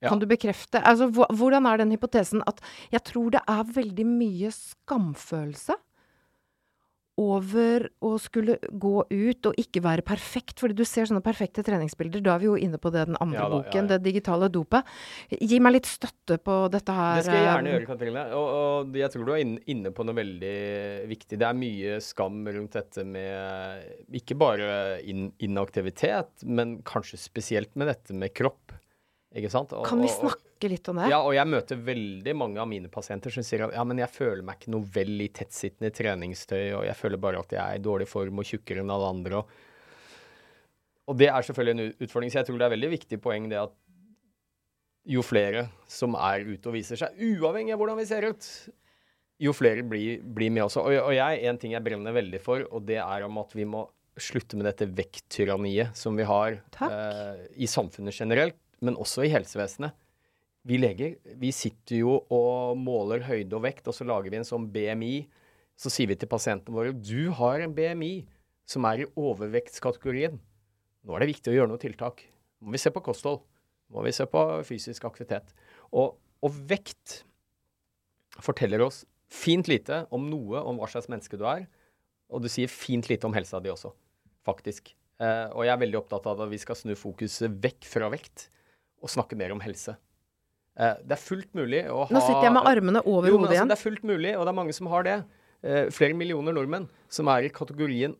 [0.00, 0.08] Ja.
[0.08, 4.52] Kan du bekrefte altså, Hvordan er den hypotesen at jeg tror det er veldig mye
[4.54, 5.76] skamfølelse
[7.20, 10.60] over å skulle gå ut og ikke være perfekt.
[10.62, 12.22] Fordi du ser sånne perfekte treningsbilder.
[12.24, 13.88] Da er vi jo inne på det, den andre Ja da, boken, ja.
[13.94, 14.88] det digitale dopet.
[15.34, 17.20] Gi meg litt støtte på dette her.
[17.20, 18.26] Det skal jeg gjerne eh, gjøre, Katrine.
[18.38, 19.44] Og, og jeg tror du er
[19.74, 20.56] inne på noe veldig
[21.10, 21.40] viktig.
[21.40, 24.70] Det er mye skam rundt dette med ikke bare
[25.08, 28.76] in inaktivitet, men kanskje spesielt med dette med kropp.
[29.38, 29.72] Ikke sant?
[29.78, 31.10] Og, Kan vi snakke litt om det?
[31.12, 34.10] Ja, og jeg møter veldig mange av mine pasienter som sier at ja, men jeg
[34.10, 37.78] føler meg ikke noe vel i tettsittende treningstøy, og jeg føler bare at jeg er
[37.78, 39.42] i dårlig form og tjukkere enn alle andre.
[39.42, 39.52] Og,
[41.12, 42.32] og det er selvfølgelig en utfordring.
[42.34, 43.76] Så jeg tror det er veldig viktig poeng det at
[45.10, 48.50] jo flere som er ute og viser seg, uavhengig av hvordan vi ser ut,
[49.40, 50.82] jo flere blir, blir med også.
[50.84, 53.64] Og, og jeg, en ting jeg brenner veldig for, og det er om at vi
[53.68, 53.86] må
[54.20, 59.96] slutte med dette vekttyranniet som vi har eh, i samfunnet generelt, men også i helsevesenet.
[60.68, 64.48] Vi leger vi sitter jo og måler høyde og vekt, og så lager vi en
[64.48, 65.14] sånn BMI.
[65.80, 68.26] Så sier vi til pasientene våre du har en BMI
[68.68, 70.36] som er i overvektskategorien.
[71.06, 72.26] Nå er det viktig å gjøre noe tiltak.
[72.60, 73.40] Nå må vi se på kosthold.
[73.88, 75.54] Nå må vi se på fysisk aktivitet.
[75.96, 77.22] Og, og vekt
[78.44, 81.64] forteller oss fint lite om noe om hva slags menneske du er.
[82.30, 83.90] Og du sier fint lite om helsa di også,
[84.46, 84.92] faktisk.
[85.20, 88.46] Eh, og jeg er veldig opptatt av at vi skal snu fokuset vekk fra vekt
[89.00, 89.96] og snakke mer om helse.
[90.78, 93.50] Eh, det er fullt mulig å ha Nå sitter jeg med armene over jo, hodet
[93.50, 93.70] altså, igjen.
[93.70, 95.16] det er fullt mulig, og det er mange som har det.
[95.60, 98.16] Eh, flere millioner nordmenn som er i kategorien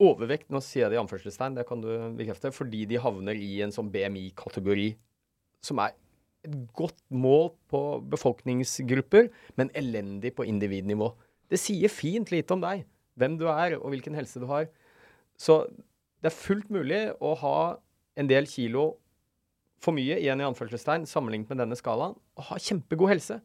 [0.00, 3.58] overvekt, nå sier jeg det i anførselstegn, det kan du bekrefte, fordi de havner i
[3.64, 4.94] en sånn BMI-kategori
[5.66, 5.92] som er
[6.46, 9.28] et godt mål på befolkningsgrupper,
[9.60, 11.10] men elendig på individnivå.
[11.52, 12.86] Det sier fint lite om deg,
[13.20, 14.70] hvem du er og hvilken helse du har.
[15.36, 15.66] Så
[16.22, 17.58] det er fullt mulig å ha
[18.16, 18.94] en del kilo
[19.80, 23.40] for mye, igjen i anførselstegn, sammenlignet med denne skalaen, og ha kjempegod helse.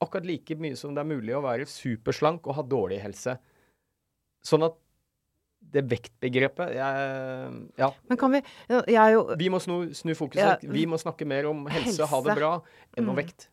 [0.00, 3.34] Akkurat like mye som det er mulig å være superslank og ha dårlig helse.
[4.46, 4.78] Sånn at
[5.60, 7.90] det vektbegrepet jeg, Ja.
[8.08, 10.62] Men kan vi Jeg er jo Vi må snu, snu fokuset.
[10.64, 12.62] Ja, vi må snakke mer om helse, ha det bra,
[12.96, 13.20] enn om Mm.
[13.26, 13.48] vekt.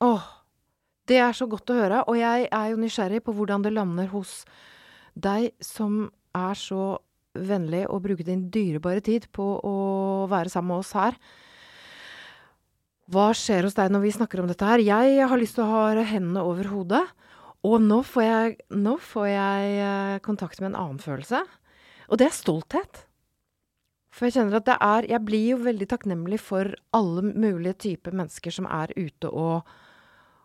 [0.00, 0.22] Åh,
[1.06, 2.04] det er så godt å høre.
[2.08, 4.44] Og jeg er jo nysgjerrig på hvordan det lander hos
[5.18, 6.98] deg som er så
[7.36, 11.14] vennlig å bruke din dyrebare tid på å være sammen med oss her.
[13.12, 14.80] Hva skjer hos deg når vi snakker om dette her?
[14.80, 17.02] Jeg har lyst til å ha hendene over hodet.
[17.64, 21.40] Og nå får jeg, nå får jeg eh, kontakt med en annen følelse,
[22.12, 23.04] og det er stolthet.
[24.14, 28.14] For jeg kjenner at det er Jeg blir jo veldig takknemlig for alle mulige typer
[28.14, 29.64] mennesker som er ute og,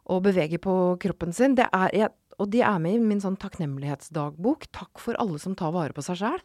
[0.09, 1.57] og beveger på kroppen sin.
[1.59, 4.71] Det er, jeg, og de er med i min sånn takknemlighetsdagbok.
[4.73, 6.41] Takk for alle som tar vare på seg sjæl.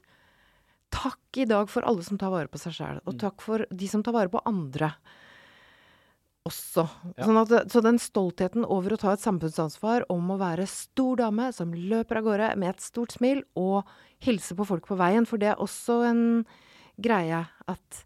[0.94, 3.00] Takk i dag for alle som tar vare på seg sjæl.
[3.09, 4.92] Og takk for de som tar vare på andre
[6.44, 6.85] også.
[7.16, 7.26] Ja.
[7.26, 11.50] Sånn at, så den stoltheten over å ta et samfunnsansvar om å være stor dame
[11.57, 13.88] som løper av gårde med et stort smil og
[14.24, 16.24] hilse på folk på veien, for det er også en
[17.00, 18.04] greie at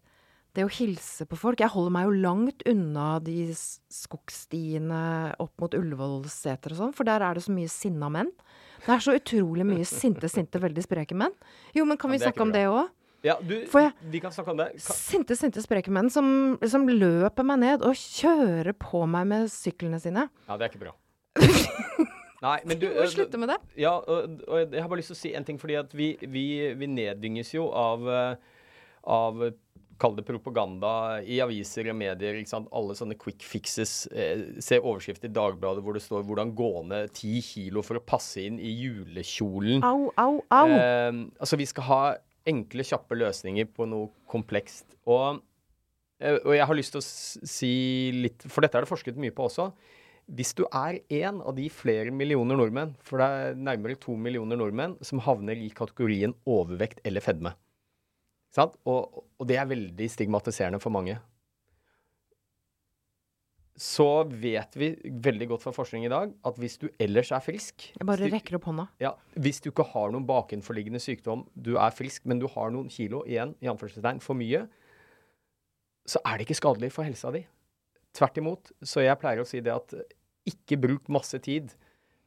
[0.57, 5.01] det å hilse på folk Jeg holder meg jo langt unna de skogstiene
[5.39, 8.31] opp mot Ullevålseter og sånn, for der er det så mye sinna menn.
[8.81, 11.35] Det er så utrolig mye sinte, sinte, veldig spreke menn.
[11.75, 12.57] Jo, men kan vi snakke om bra.
[12.57, 12.95] det òg?
[13.23, 14.69] Ja, du, For jeg- vi kan snakke om det.
[14.79, 19.49] Ka Sinte, sinte spreke menn som, som løper meg ned og kjører på meg med
[19.51, 20.29] syklene sine.
[20.47, 20.93] ja, det er ikke bra.
[22.41, 23.57] Nei, men du du må slutte med det.
[23.75, 26.13] Ja, og, og jeg har bare lyst til å si en ting, fordi at vi,
[26.23, 26.45] vi,
[26.79, 28.05] vi neddynges jo av,
[29.03, 29.49] av
[29.99, 32.37] Kall det propaganda i aviser og medier.
[32.39, 32.69] ikke sant?
[32.71, 34.05] Alle sånne quick fixes.
[34.15, 38.05] Eh, se overskrift i Dagbladet hvor det står 'hvordan gå ned ti kilo for å
[38.07, 39.83] passe inn i julekjolen'.
[39.83, 40.67] Au, au, au.
[40.71, 41.11] Eh,
[41.43, 42.15] altså, vi skal ha
[42.47, 44.97] enkle, kjappe løsninger på noe komplekst.
[45.09, 45.41] Og,
[46.21, 47.73] eh, og jeg har lyst til å si
[48.15, 49.71] litt For dette er det forsket mye på også.
[50.29, 54.59] Hvis du er en av de flere millioner nordmenn, for det er nærmere to millioner
[54.59, 57.55] nordmenn, som havner i kategorien overvekt eller fedme.
[58.59, 61.17] Og, og det er veldig stigmatiserende for mange.
[63.79, 64.89] Så vet vi
[65.23, 68.33] veldig godt fra forskning i dag at hvis du ellers er frisk Jeg bare du-
[68.33, 68.87] rekker opp hånda.
[68.99, 72.89] ja, Hvis du ikke har noen bakenforliggende sykdom, du er frisk, men du har noen
[72.91, 74.65] kilo igjen, i anførselstegn, for mye,
[76.05, 77.45] så er det ikke skadelig for helsa di.
[78.13, 78.71] Tvert imot.
[78.83, 79.93] Så jeg pleier å si det at
[80.49, 81.71] ikke bruk masse tid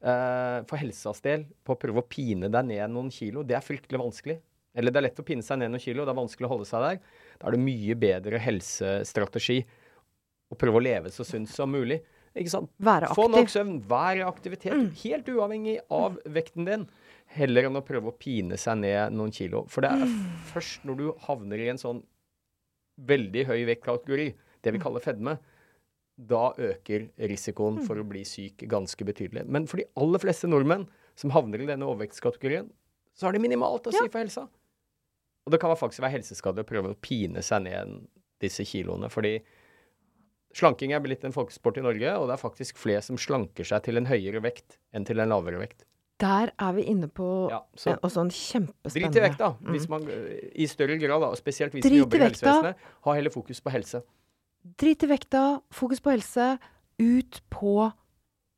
[0.02, 3.42] eh, for helsas del på å prøve å pine deg ned noen kilo.
[3.44, 4.38] Det er fryktelig vanskelig.
[4.74, 6.64] Eller det er lett å pine seg ned noen kilo, det er vanskelig å holde
[6.70, 7.00] seg der.
[7.38, 9.58] Da er det mye bedre helsestrategi
[10.52, 12.02] å prøve å leve så sunt som mulig.
[12.32, 12.70] Ikke sant?
[12.80, 16.86] Være Få nok søvn, vær i aktivitet, helt uavhengig av vekten din.
[17.32, 19.64] Heller enn å prøve å pine seg ned noen kilo.
[19.72, 20.14] For det er
[20.52, 22.02] først når du havner i en sånn
[23.08, 24.28] veldig høy vektkategori,
[24.62, 25.36] det vi kaller fedme,
[26.16, 29.46] da øker risikoen for å bli syk ganske betydelig.
[29.48, 30.84] Men for de aller fleste nordmenn
[31.18, 32.68] som havner i denne overvektskategorien,
[33.16, 34.46] så har det minimalt å si for helsa.
[35.42, 38.04] Og det kan faktisk være helseskadelig å prøve å pine seg ned
[38.42, 39.38] disse kiloene, fordi
[40.56, 43.86] Slanking er blitt en folkesport i Norge, og det er faktisk flere som slanker seg
[43.86, 45.86] til en høyere vekt enn til en lavere vekt.
[46.22, 49.88] Der er vi inne på Ja, så en, også en kjempespennende drit i vekta, hvis
[49.90, 53.34] man øh, i større grad, da, spesielt vi Drit vi jobber i helsevesenet, ha heller
[53.34, 54.02] fokus på helse.
[54.78, 55.42] Drit i vekta,
[55.74, 56.52] fokus på helse.
[57.02, 57.90] Ut på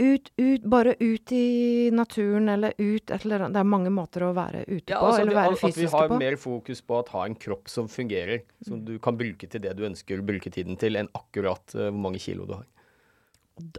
[0.03, 3.55] Ut, ut, bare ut i naturen, eller ut et eller annet.
[3.55, 5.71] Det er mange måter å være ute Ja, på, altså, eller fysisk på.
[5.71, 6.19] at vi har på.
[6.19, 8.85] mer fokus på å ha en kropp som fungerer, som Mm.
[8.85, 12.01] du kan bruke til det du ønsker å bruke tiden til, enn akkurat uh, hvor
[12.09, 12.67] mange kilo du har.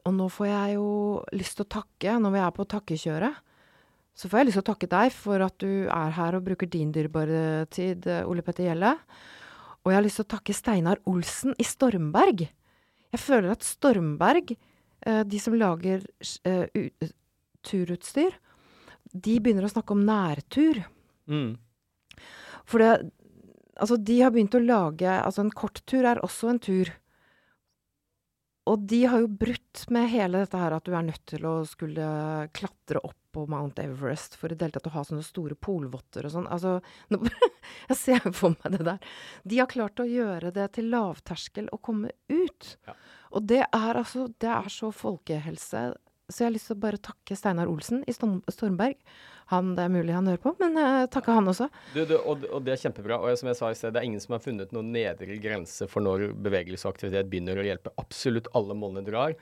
[0.06, 3.36] Og nå får jeg jo lyst til å takke, når vi er på takkekjøret,
[4.16, 6.70] så får jeg lyst til å takke deg for at du er her og bruker
[6.72, 8.94] din dyrebare tid, eh, Ole Petter Gjelle.
[9.84, 12.48] Og jeg har lyst til å takke Steinar Olsen i Stormberg.
[13.12, 14.56] Jeg føler at Stormberg,
[15.28, 16.02] de som lager
[16.48, 17.10] eh, u-
[17.66, 18.34] turutstyr,
[19.14, 20.82] de begynner å snakke om nærtur.
[21.30, 21.56] Mm.
[22.66, 23.12] For det
[23.76, 26.94] Altså, de har begynt å lage Altså, en korttur er også en tur.
[28.72, 31.58] Og de har jo brutt med hele dette her at du er nødt til å
[31.70, 32.06] skulle
[32.56, 36.26] klatre opp på Mount Everest for i det hele tatt å ha sånne store polvotter
[36.26, 36.48] og sånn.
[36.50, 36.78] Altså,
[37.14, 37.20] nå,
[37.92, 39.12] jeg ser for meg det der.
[39.44, 42.72] De har klart å gjøre det til lavterskel å komme ut.
[42.88, 42.96] Ja.
[43.36, 45.86] Og det er altså Det er så folkehelse.
[46.26, 48.98] Så jeg har lyst til å bare takke Steinar Olsen i Stormberg.
[49.52, 51.68] Han, det er mulig han hører på, men uh, takke han også.
[51.94, 53.20] Du, du, og, og det er kjempebra.
[53.22, 55.86] Og som jeg sa i sted, det er ingen som har funnet noen nedre grense
[55.92, 57.94] for når bevegelse og aktivitet begynner å hjelpe.
[58.02, 59.38] Absolutt alle måneder drar.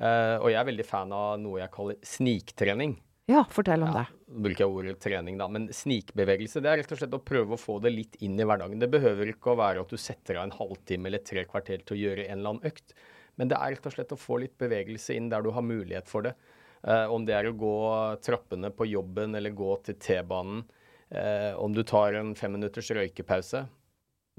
[0.00, 2.96] Uh, og jeg er veldig fan av noe jeg kaller sniktrening.
[3.30, 4.06] Ja, fortell om det.
[4.32, 5.46] Nå bruker jeg ordet trening, da.
[5.52, 8.46] Men snikbevegelse det er rett og slett å prøve å få det litt inn i
[8.48, 8.80] hverdagen.
[8.80, 11.98] Det behøver ikke å være at du setter av en halvtime eller tre kvarter til
[11.98, 12.96] å gjøre en eller annen økt.
[13.40, 16.10] Men det er rett og slett å få litt bevegelse inn der du har mulighet
[16.10, 16.34] for det.
[16.82, 17.76] Eh, om det er å gå
[18.24, 20.64] trappene på jobben eller gå til T-banen.
[21.12, 23.66] Eh, om du tar en femminutters røykepause,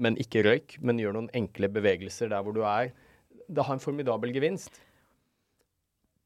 [0.02, 2.90] men ikke røyk, men gjør noen enkle bevegelser der hvor du er.
[3.46, 4.80] Det har en formidabel gevinst.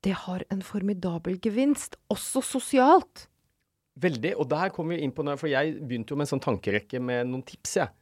[0.04, 3.26] Det har en formidabel gevinst, også sosialt.
[3.98, 4.36] Veldig.
[4.38, 7.00] Og der kommer vi inn på noe, for jeg begynte jo med en sånn tankerekke
[7.02, 7.94] med noen tips, jeg.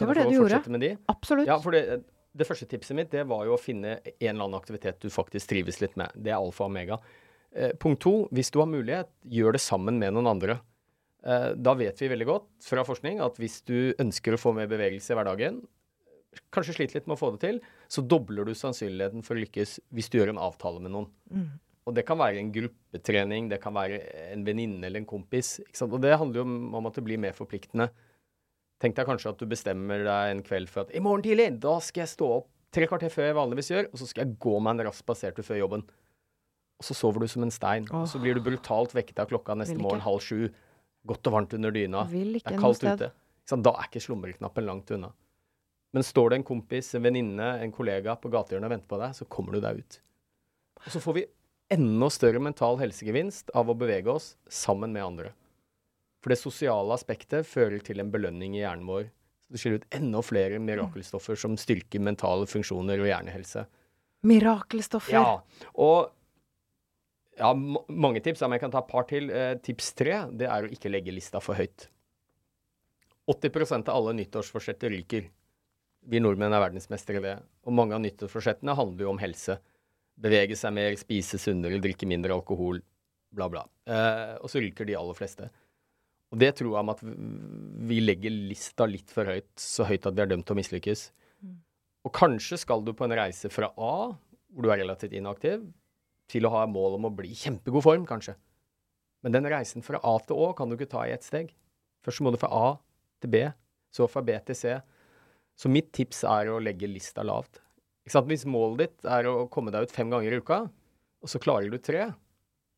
[0.00, 0.80] Det var det du gjorde.
[0.80, 0.94] de?
[1.12, 1.48] Absolutt.
[1.50, 2.00] Ja, for det,
[2.36, 5.50] det første tipset mitt det var jo å finne en eller annen aktivitet du faktisk
[5.50, 6.12] trives litt med.
[6.14, 7.00] Det er alfa og omega.
[7.50, 10.60] Eh, punkt to, hvis du har mulighet, gjør det sammen med noen andre.
[11.26, 14.70] Eh, da vet vi veldig godt fra forskning at hvis du ønsker å få mer
[14.70, 15.58] bevegelse i hverdagen,
[16.54, 17.58] kanskje sliter litt med å få det til,
[17.90, 21.10] så dobler du sannsynligheten for å lykkes hvis du gjør en avtale med noen.
[21.34, 21.50] Mm.
[21.88, 23.98] Og det kan være en gruppetrening, det kan være
[24.30, 25.56] en venninne eller en kompis.
[25.82, 27.88] Og det handler jo om, om at det blir mer forpliktende.
[28.80, 31.76] Tenk deg kanskje at du bestemmer deg en kveld for at i morgen tidlig, da
[31.84, 34.54] skal jeg stå opp tre kvarter før jeg vanligvis gjør, og så skal jeg gå
[34.62, 35.82] meg en rask spasertur før jobben.
[36.80, 37.88] Og så sover du som en stein.
[37.92, 40.46] Og så blir du brutalt vekket av klokka neste morgen halv sju.
[41.08, 42.06] Godt og varmt under dyna.
[42.08, 43.10] Det er kaldt ute.
[43.50, 45.10] Da er ikke slumreknappen langt unna.
[45.92, 49.16] Men står det en kompis, en venninne, en kollega på gatehjørnet og venter på deg,
[49.18, 49.98] så kommer du deg ut.
[50.84, 51.26] Og så får vi
[51.74, 55.32] enda større mental helsegevinst av å bevege oss sammen med andre.
[56.20, 59.08] For det sosiale aspektet fører til en belønning i hjernen vår.
[59.08, 63.64] Så det skiller ut enda flere mirakelstoffer som styrker mentale funksjoner og hjernehelse.
[64.28, 65.16] Mirakelstoffer.
[65.16, 66.12] Ja, og
[67.40, 69.30] ja, mange tips, men jeg kan ta et par til.
[69.32, 71.88] Eh, tips tre, det er å ikke legge lista for høyt.
[73.30, 75.30] 80% av alle nyttårsforsetter ryker.
[76.10, 77.34] Vi nordmenn er verdensmestere i det.
[77.64, 79.56] Og mange av nyttårsforsettene handler jo om helse.
[80.20, 82.82] Bevege seg mer, spise sunnere, drikke mindre alkohol,
[83.32, 83.64] bla, bla.
[83.88, 85.48] Eh, og så ryker de aller fleste.
[86.30, 87.00] Og det tror jeg om at
[87.90, 91.08] vi legger lista litt for høyt, så høyt at vi er dømt til å mislykkes.
[92.06, 93.94] Og kanskje skal du på en reise fra A,
[94.50, 95.66] hvor du er relativt inaktiv,
[96.30, 98.36] til å ha mål om å bli i kjempegod form, kanskje.
[99.24, 101.50] Men den reisen fra A til Å kan du ikke ta i ett steg.
[102.06, 102.68] Først må du fra A
[103.20, 103.42] til B,
[103.92, 104.78] så fra B til C.
[105.58, 107.60] Så mitt tips er å legge lista lavt.
[108.06, 108.30] Ikke sant?
[108.30, 110.62] Hvis målet ditt er å komme deg ut fem ganger i uka,
[111.20, 112.06] og så klarer du tre,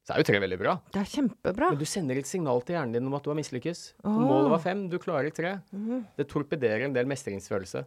[0.02, 0.74] så er jo tre veldig bra.
[0.92, 1.68] Det er kjempebra.
[1.70, 3.82] Men du sender et signal til hjernen din om at du har mislykkes.
[4.04, 4.10] Oh.
[4.18, 5.60] Målet var fem, du klarer tre.
[5.72, 6.06] Mhm.
[6.18, 7.84] Det torpederer en del mestringsfølelse.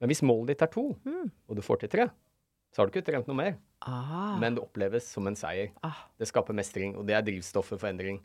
[0.00, 1.30] Men hvis målet ditt er to, Mm.
[1.48, 2.10] og du får til tre,
[2.72, 3.56] så har du ikke trent noe mer.
[3.86, 4.36] Ah.
[4.38, 5.70] Men det oppleves som en seier.
[5.82, 6.04] ah.
[6.18, 8.20] Det skaper mestring, og det er drivstoffet for endring.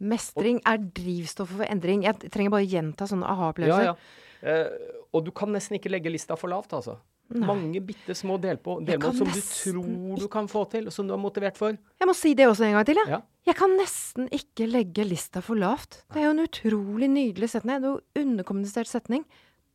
[0.00, 2.04] Mestring er drivstoffet for endring.
[2.04, 3.84] Jeg trenger bare gjenta sånne aha-opplevelser.
[3.84, 4.48] Ja, ja.
[4.48, 4.68] Eh,
[5.12, 6.98] og du kan nesten ikke legge lista for lavt, altså.
[7.28, 7.44] Nei.
[7.44, 11.20] Mange bitte små delmål som du tror du kan få til, og som du er
[11.20, 11.76] motivert for.
[12.00, 13.10] Jeg må si det også en gang til, jeg.
[13.18, 13.20] Ja.
[13.50, 16.02] Jeg kan nesten ikke legge lista for lavt.
[16.12, 17.84] Det er jo en utrolig nydelig setning.
[17.84, 19.26] Er underkommunisert setning.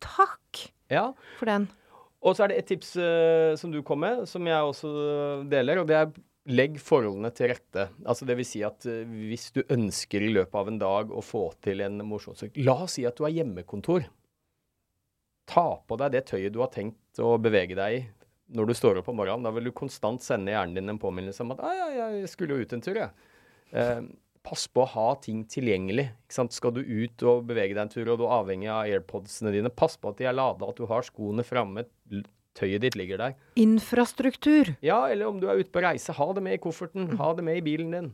[0.02, 1.12] Takk Ja.
[1.40, 1.70] for den.
[2.24, 4.92] Og så er det et tips uh, som du kom med, som jeg også
[5.50, 6.12] deler, og det er
[6.54, 7.88] legg forholdene til rette.
[8.06, 11.22] Altså det vil si at uh, hvis du ønsker i løpet av en dag å
[11.24, 14.06] få til en mosjonsøkt La oss si at du har hjemmekontor.
[15.50, 18.04] Ta på deg det tøyet du har tenkt å bevege deg i
[18.54, 19.46] når du står opp om morgenen.
[19.46, 22.58] Da vil du konstant sende hjernen din en påminnelse om at ah, ja, jeg skulle
[22.58, 23.32] jo ut en tur, jeg.
[23.74, 24.04] Eh,
[24.46, 26.10] pass på å ha ting tilgjengelig.
[26.30, 29.72] Skal du ut og bevege deg en tur, og du er avhengig av airpodsene dine,
[29.74, 31.86] pass på at de er lada, at du har skoene framme,
[32.54, 33.38] tøyet ditt ligger der.
[33.60, 34.76] Infrastruktur.
[34.86, 37.46] Ja, eller om du er ute på reise, ha det med i kofferten, ha det
[37.48, 38.12] med i bilen din.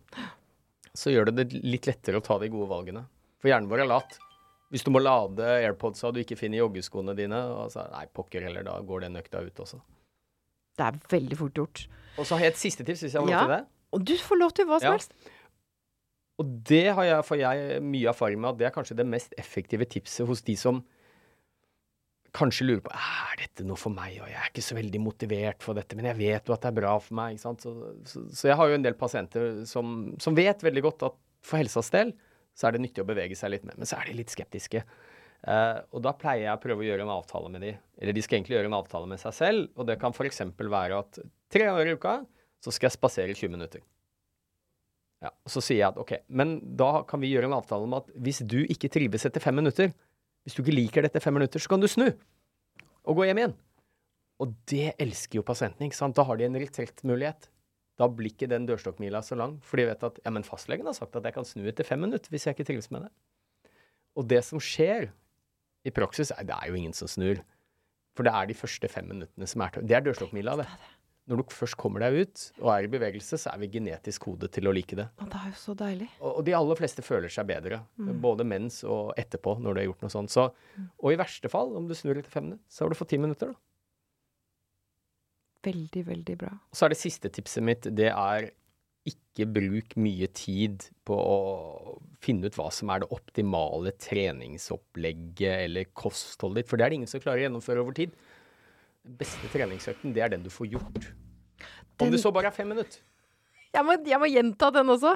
[0.95, 3.03] Så gjør det det litt lettere å ta de gode valgene.
[3.41, 4.19] For hjernen vår er lat.
[4.69, 8.43] Hvis du må lade airpodsa og du ikke finner joggeskoene dine, og så, nei, pokker
[8.45, 9.79] heller, da går den økta ut også.
[10.77, 11.81] Det er veldig fort gjort.
[12.19, 13.39] Og så har jeg et siste tips, hvis jeg lov Ja.
[13.47, 13.63] til det.
[13.97, 14.91] Og du får lov til hva som Ja.
[14.99, 15.13] helst.
[16.39, 19.33] Og det har jeg, får jeg mye erfaring med at det er kanskje det mest
[19.37, 20.83] effektive tipset hos de som
[22.37, 25.63] kanskje lurer på er dette noe for meg, og jeg er ikke så veldig motivert
[25.65, 27.39] for dette, men jeg vet jo at det er bra for meg.
[27.41, 27.73] Så, så,
[28.29, 31.89] så jeg har jo en del pasienter som, som vet veldig godt at for helsas
[31.89, 32.13] del
[32.59, 34.83] så er det nyttig å bevege seg litt mer, men så er de litt skeptiske.
[35.39, 37.71] Uh, og da pleier jeg å prøve å gjøre en avtale med de.
[38.01, 40.43] Eller de skal egentlig gjøre en avtale med seg selv, og det kan f.eks.
[40.59, 42.17] være at tre ganger i uka
[42.59, 43.85] så skal jeg spasere 20 minutter.
[45.23, 47.95] Ja, og Så sier jeg at ok, men da kan vi gjøre en avtale om
[47.97, 49.91] at hvis du ikke trives etter fem minutter,
[50.43, 53.41] hvis du ikke liker det etter fem minutter, så kan du snu og gå hjem
[53.41, 53.55] igjen.
[54.39, 55.87] Og det elsker jo pasienten.
[55.87, 56.15] ikke sant.
[56.15, 57.49] Da har de en retrettmulighet.
[57.99, 60.95] Da blir ikke den dørstokkmila så lang, for de vet at ja, men fastlegen har
[60.95, 63.11] sagt at jeg kan snu etter fem minutter hvis jeg ikke trives med det.
[64.15, 65.09] Og det som skjer
[65.87, 67.41] i praksis, er det er jo ingen som snur.
[68.17, 70.67] For det er de første fem minuttene som er Det er dørstokkmila, det.
[71.29, 74.49] Når du først kommer deg ut og er i bevegelse, så er vi genetisk kodet
[74.55, 75.05] til å like det.
[75.21, 76.07] Og det er jo så deilig.
[76.25, 77.83] Og de aller fleste føler seg bedre,
[78.23, 80.33] både mens og etterpå, når du har gjort noe sånt.
[80.33, 80.47] Så,
[80.97, 83.21] og i verste fall, om du snur etter fem minutter, så har du fått ti
[83.21, 83.61] minutter, da.
[85.65, 86.53] Veldig, veldig bra.
[86.71, 88.51] Og så er det siste tipset mitt, det er
[89.09, 91.37] ikke bruk mye tid på å
[92.23, 96.99] finne ut hva som er det optimale treningsopplegget eller kostholdet ditt, for det er det
[96.99, 98.13] ingen som klarer å gjennomføre over tid.
[99.07, 101.09] Den beste treningsøkten, det er den du får gjort.
[101.99, 103.01] Om du det så bare er fem minutter.
[103.75, 105.15] Jeg må, jeg må gjenta den også.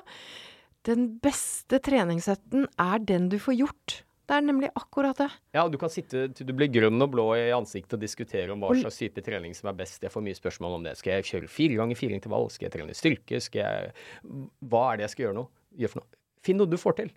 [0.87, 4.01] Den beste treningsøkten er den du får gjort.
[4.23, 5.27] Det er nemlig akkurat det.
[5.51, 8.61] Ja, du kan sitte til du blir grønn og blå i ansiktet og diskutere om
[8.63, 9.99] hva slags type trening som er best.
[10.05, 10.95] Jeg får mye spørsmål om det.
[10.99, 12.47] Skal jeg kjøre fire ganger fire intervall?
[12.53, 13.41] Skal jeg trene styrke?
[13.43, 14.31] Skal jeg
[14.71, 15.43] Hva er det jeg skal gjøre nå?
[15.83, 16.21] Gjør for noe?
[16.43, 17.11] Finn noe du får til.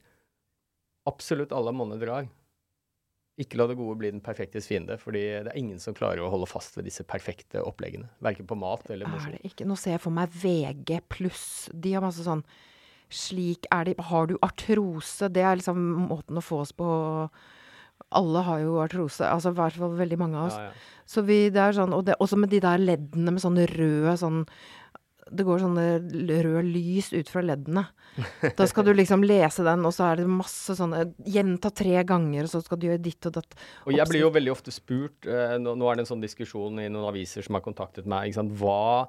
[1.06, 2.26] Absolutt alle monner drar.
[3.38, 6.30] Ikke la det gode bli den perfektes fiende, fordi det er ingen som klarer å
[6.32, 8.08] holde fast ved disse perfekte oppleggene.
[8.24, 9.68] Verken på mat eller Er mosjon.
[9.68, 11.44] Nå ser jeg for meg VG pluss.
[11.70, 12.42] De har masse sånn
[13.12, 15.28] Slik er det Har du artrose?
[15.30, 16.86] Det er liksom måten å få oss på
[18.16, 19.26] Alle har jo artrose.
[19.26, 20.58] Altså i hvert fall veldig mange av oss.
[20.58, 20.96] Ja, ja.
[21.06, 24.16] Så vi, det er sånn, og det, også med de der leddene med sånne røde
[24.18, 24.40] sånn
[25.26, 27.86] Det går sånne rød røde lys ut fra leddene.
[28.58, 32.46] Da skal du liksom lese den, og så er det masse sånne Gjenta tre ganger,
[32.46, 33.56] og så skal du gjøre ditt og datt.
[33.86, 36.82] Og jeg blir jo veldig ofte spurt eh, nå, nå er det en sånn diskusjon
[36.82, 38.30] i noen aviser som har kontaktet meg.
[38.30, 38.54] Ikke sant?
[38.58, 39.06] Hva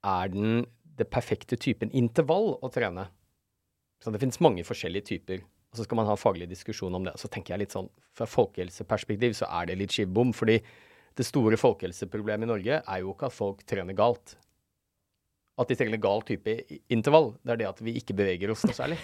[0.00, 0.62] er den
[1.00, 3.08] det perfekte typen intervall å trene?
[4.00, 5.42] Så det finnes mange forskjellige typer.
[5.70, 7.14] Og så skal man ha faglig diskusjon om det.
[7.20, 10.32] Så tenker jeg litt sånn, Fra folkehelseperspektiv så er det litt skivbom.
[10.34, 10.60] fordi
[11.16, 14.36] det store folkehelseproblemet i Norge er jo ikke at folk trener galt.
[15.58, 16.54] At de trener gal type
[16.88, 17.34] intervall.
[17.44, 18.98] Det er det at vi ikke beveger oss noe særlig.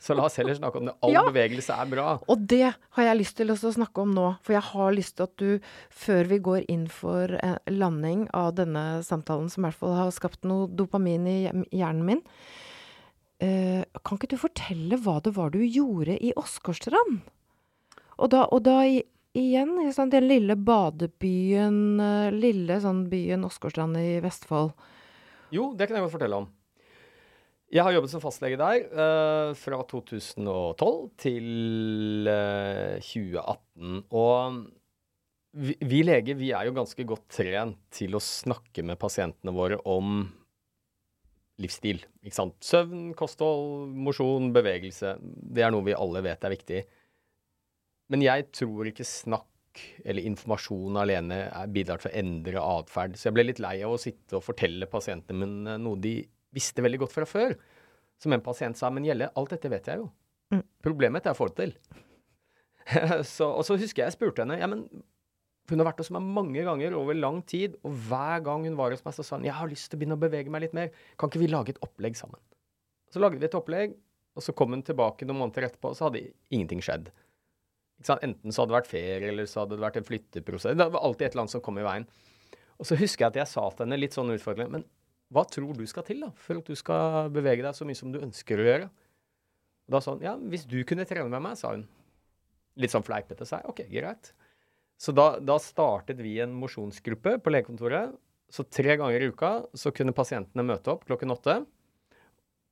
[0.00, 0.94] Så la oss heller snakke om det.
[1.04, 1.22] All Ja.
[1.28, 2.18] bevegelse er bra.
[2.26, 4.38] Og det har jeg lyst til å snakke om nå.
[4.42, 7.28] For jeg har lyst til at du, før vi går inn for
[7.68, 11.38] landing av denne samtalen, som i hvert fall har skapt noe dopamin i
[11.76, 12.22] hjernen min
[13.40, 17.20] eh, Kan ikke du fortelle hva det var du gjorde i Åsgårdstrand?
[18.20, 19.02] Og da, og da i,
[19.36, 24.72] igjen, sant, den lille badebyen, eh, lille sånn byen Åsgårdstrand i Vestfold.
[25.52, 26.48] Jo, det kan jeg godt fortelle om.
[27.70, 34.00] Jeg har jobbet som fastlege der uh, fra 2012 til uh, 2018.
[34.10, 34.56] Og
[35.54, 39.78] vi, vi leger vi er jo ganske godt trent til å snakke med pasientene våre
[39.86, 40.24] om
[41.62, 42.02] livsstil.
[42.24, 42.56] Ikke sant?
[42.64, 45.14] Søvn, kosthold, mosjon, bevegelse.
[45.22, 46.82] Det er noe vi alle vet er viktig.
[48.10, 49.46] Men jeg tror ikke snakk
[50.02, 53.14] eller informasjon alene bidrar til å endre atferd.
[53.14, 56.16] Så jeg ble litt lei av å sitte og fortelle pasientene mine noe de
[56.54, 57.56] visste veldig godt fra før.
[58.20, 60.10] Som en pasient sa, men Gjelle, alt dette vet jeg jo.
[60.54, 60.64] Mm.
[60.84, 61.72] Problemet er å få det til.
[63.36, 64.86] så, og så husker jeg jeg spurte henne ja, men
[65.70, 68.90] Hun har vært hos meg mange ganger over lang tid, og hver gang hun var
[68.94, 70.76] hos meg, så sa hun jeg har lyst til å begynne å bevege meg litt
[70.76, 70.90] mer.
[71.20, 72.40] Kan ikke vi lage et opplegg sammen?
[73.14, 73.94] Så lagde vi et opplegg,
[74.34, 77.12] og så kom hun tilbake noen måneder etterpå, og så hadde ingenting skjedd.
[78.00, 80.78] Enten så hadde det vært ferie, eller så hadde det vært en flytteprosess.
[80.78, 82.06] Det var alltid et eller annet som kom i veien.
[82.80, 84.86] Og så husker jeg at jeg sa til henne litt sånn utfordrende Men
[85.30, 88.10] hva tror du skal til da, for at du skal bevege deg så mye som
[88.10, 88.86] du ønsker å gjøre?
[89.86, 91.84] Og da sa hun ja, hvis du kunne trene med meg, sa hun.
[92.80, 93.68] Litt sånn fleipete, sa jeg.
[93.70, 94.32] Ok, greit.
[95.00, 98.12] Så da, da startet vi en mosjonsgruppe på legekontoret.
[98.50, 101.54] Så tre ganger i uka så kunne pasientene møte opp klokken åtte.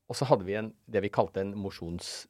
[0.09, 2.27] Og så hadde vi en, det vi kalte en mosjonsgruppe.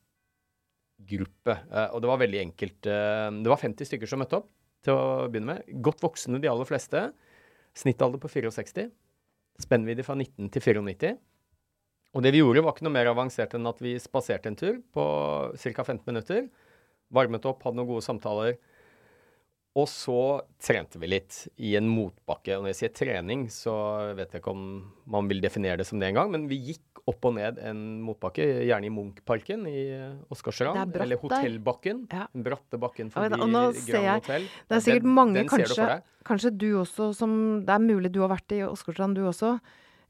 [1.54, 2.80] Eh, og det var veldig enkelt.
[2.84, 4.48] Eh, det var 50 stykker som møtte opp
[4.84, 5.60] til å begynne med.
[5.84, 6.98] Godt voksne, de aller fleste.
[7.78, 8.90] Snittalder på 64.
[9.58, 11.16] Spennvidde fra 19 til 94.
[12.16, 14.80] Og det vi gjorde, var ikke noe mer avansert enn at vi spaserte en tur
[14.94, 15.04] på
[15.52, 15.84] ca.
[15.84, 16.48] 15 minutter.
[17.14, 18.56] Varmet opp, hadde noen gode samtaler.
[19.78, 20.20] Og så
[20.62, 22.56] trente vi litt i en motbakke.
[22.56, 23.74] Og når jeg sier trening, så
[24.18, 24.64] vet jeg ikke om
[25.10, 28.44] man vil definere det som det engang, men vi gikk opp og ned en motbakke,
[28.68, 29.80] gjerne i Munchparken i
[30.76, 31.16] er bratt Eller.
[31.22, 32.04] Hotellbakken.
[32.12, 32.26] Ja.
[32.34, 33.30] Den bratte bakken forbi
[33.88, 34.42] Grand jeg- Hotel.
[34.68, 38.12] Det er sikkert Den- mange, den kanskje, du kanskje, du også som Det er mulig
[38.12, 39.58] du har vært i Åsgårdstrand, du også.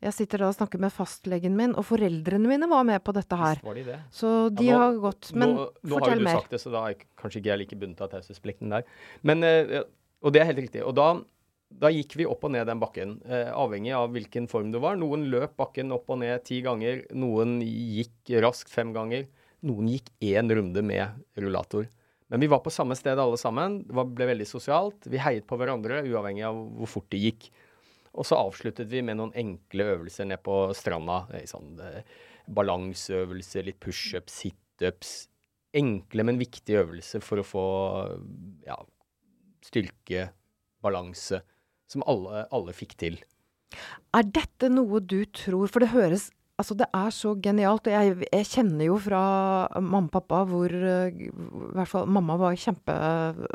[0.01, 3.34] Jeg sitter da og snakker med fastlegen min, og foreldrene mine var med på dette
[3.36, 3.57] her.
[3.64, 3.99] Var de det.
[4.12, 5.34] Så de Ja, nå- har gått.
[5.34, 6.36] Men nå, nå har jo du mer.
[6.38, 8.84] sagt det, så da er kanskje ikke jeg like bundet av taushetsplikten der.
[9.24, 9.82] Men, eh,
[10.22, 10.86] og det er helt riktig.
[10.86, 11.20] Og da,
[11.69, 14.97] da gikk vi opp og ned den bakken, eh, avhengig av hvilken form det var.
[14.97, 19.29] Noen løp bakken opp og ned ti ganger, noen gikk raskt fem ganger.
[19.69, 21.89] Noen gikk én runde med rullator.
[22.31, 23.83] Men vi var på samme sted alle sammen.
[23.89, 25.07] Det ble veldig sosialt.
[25.09, 27.49] Vi heiet på hverandre, uavhengig av hvor fort det gikk.
[28.14, 31.27] Og så avsluttet vi med noen enkle øvelser ned på stranda.
[31.35, 32.03] eh, Sånn, eh,
[32.49, 35.29] balanseøvelser, litt pushups, situps.
[35.75, 37.64] Enkle, men viktige øvelser for å få
[38.66, 38.77] ja,
[39.62, 40.31] styrke,
[40.83, 41.43] balanse,
[41.89, 43.18] som alle, alle fikk til.
[44.16, 47.86] Er dette noe du tror For det høres Altså, det er så genialt.
[47.86, 49.20] Og jeg, jeg kjenner jo fra
[49.78, 52.97] mamma og pappa hvor eh, I hvert fall mamma var kjempe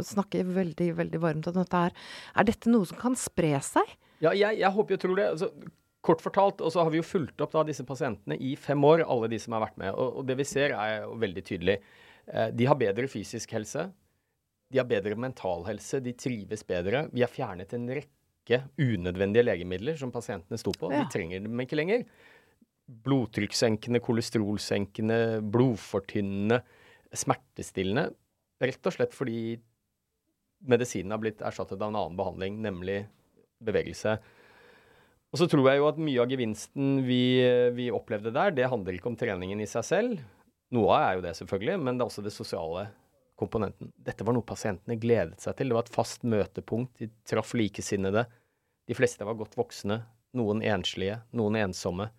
[0.08, 1.98] Snakker veldig, veldig varmt om dette her.
[2.40, 3.92] Er dette noe som kan spre seg?
[4.24, 5.28] Ja, jeg, jeg håper jo tror det.
[5.34, 5.52] Altså,
[6.04, 9.04] kort fortalt, og så har vi jo fulgt opp da disse pasientene i fem år,
[9.04, 9.92] alle de som har vært med.
[9.92, 11.78] Og, og det vi ser er jo veldig tydelig.
[12.32, 13.90] Eh, de har bedre fysisk helse.
[14.72, 16.00] De har bedre mental helse.
[16.00, 17.10] De trives bedre.
[17.12, 20.92] Vi har fjernet en rekke unødvendige legemidler som pasientene sto på.
[20.92, 21.04] Ja.
[21.04, 22.06] De trenger dem ikke lenger.
[23.06, 25.20] Blodtrykkssenkende, kolesterolsenkende,
[25.54, 26.60] blodfortynnende,
[27.16, 28.10] smertestillende.
[28.64, 29.58] Rett og slett fordi
[30.68, 33.04] medisinen har blitt erstattet av en annen behandling, nemlig
[33.64, 34.18] bevegelse.
[35.34, 37.42] Og så tror jeg jo at mye av gevinsten vi,
[37.74, 40.20] vi opplevde der, det handler ikke om treningen i seg selv.
[40.74, 42.86] Noe av er jo det, selvfølgelig, men det er også det sosiale
[43.40, 43.92] komponenten.
[43.96, 45.72] Dette var noe pasientene gledet seg til.
[45.72, 46.98] Det var et fast møtepunkt.
[47.02, 48.26] De traff likesinnede.
[48.88, 50.02] De fleste var godt voksne.
[50.38, 52.10] Noen enslige, noen ensomme.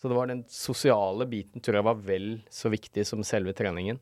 [0.00, 4.00] Så det var den sosiale biten tror jeg var vel så viktig som selve treningen.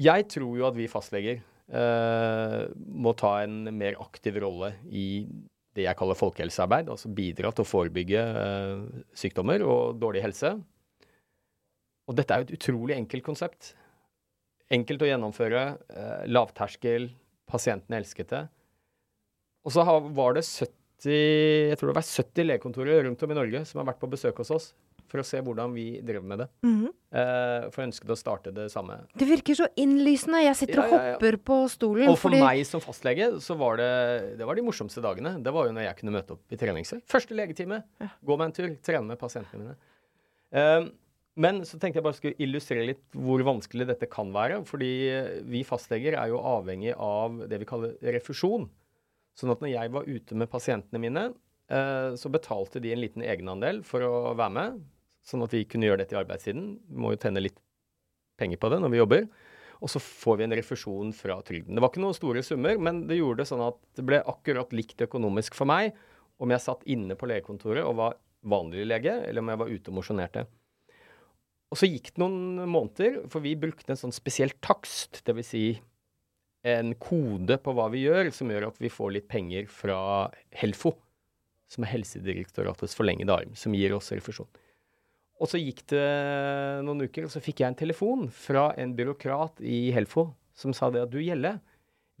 [0.00, 5.06] Jeg tror jo at vi fastleger eh, må ta en mer aktiv rolle i
[5.76, 6.90] det jeg kaller folkehelsearbeid.
[6.92, 10.54] Altså bidra til å forebygge eh, sykdommer og dårlig helse.
[12.10, 13.74] Og dette er jo et utrolig enkelt konsept.
[14.70, 17.08] Enkelt å gjennomføre, eh, lavterskel,
[17.50, 18.44] pasientene elsket det.
[19.66, 23.64] Og så var det 70 jeg tror det var 70 legekontorer rundt om i Norge
[23.64, 24.66] som har vært på besøk hos oss
[25.10, 26.46] for å se hvordan vi drev med det.
[26.62, 26.90] Mhm.
[27.10, 29.00] Eh, for ønsket å starte det samme.
[29.18, 30.44] Det virker så innlysende.
[30.44, 31.14] Jeg sitter Ja, og ja, ja.
[31.16, 32.08] hopper på stolen.
[32.12, 35.42] Og for fordi meg som fastlege, så var det, det var de morsomste dagene.
[35.42, 37.00] Det var jo når jeg kunne møte opp i treningsøy.
[37.10, 37.82] Første legetime.
[37.98, 38.08] Ja.
[38.24, 38.76] Gå meg en tur.
[38.86, 39.76] Trene med pasientene mine.
[40.52, 40.86] Eh,
[41.40, 44.60] men så tenkte jeg bare skulle illustrere litt hvor vanskelig dette kan være.
[44.68, 44.90] Fordi
[45.48, 48.66] vi fastleger er jo avhengig av det vi kaller refusjon.
[49.38, 51.30] Sånn at når jeg var ute med pasientene mine,
[51.72, 54.82] eh, så betalte de en liten egenandel for å være med.
[55.24, 56.74] Sånn at vi kunne gjøre dette i arbeidstiden.
[56.90, 57.56] Vi må jo tjene litt
[58.40, 59.26] penger på det når vi jobber.
[59.80, 61.72] Og så får vi en refusjon fra trygden.
[61.72, 64.76] Det var ikke noen store summer, men det gjorde det sånn at det ble akkurat
[64.76, 65.94] likt økonomisk for meg
[66.40, 69.92] om jeg satt inne på legekontoret og var vanlig lege, eller om jeg var ute
[69.92, 70.44] og mosjonerte.
[71.70, 75.50] Og så gikk det noen måneder, for vi brukte en sånn spesiell takst, dvs.
[75.52, 75.64] Si
[76.66, 80.00] en kode på hva vi gjør, som gjør at vi får litt penger fra
[80.60, 80.92] Helfo,
[81.70, 84.50] som er Helsedirektoratets forlengede arm, som gir oss refusjon.
[85.40, 86.04] Og så gikk det
[86.84, 90.26] noen uker, og så fikk jeg en telefon fra en byråkrat i Helfo
[90.58, 91.56] som sa det at du Gjelle,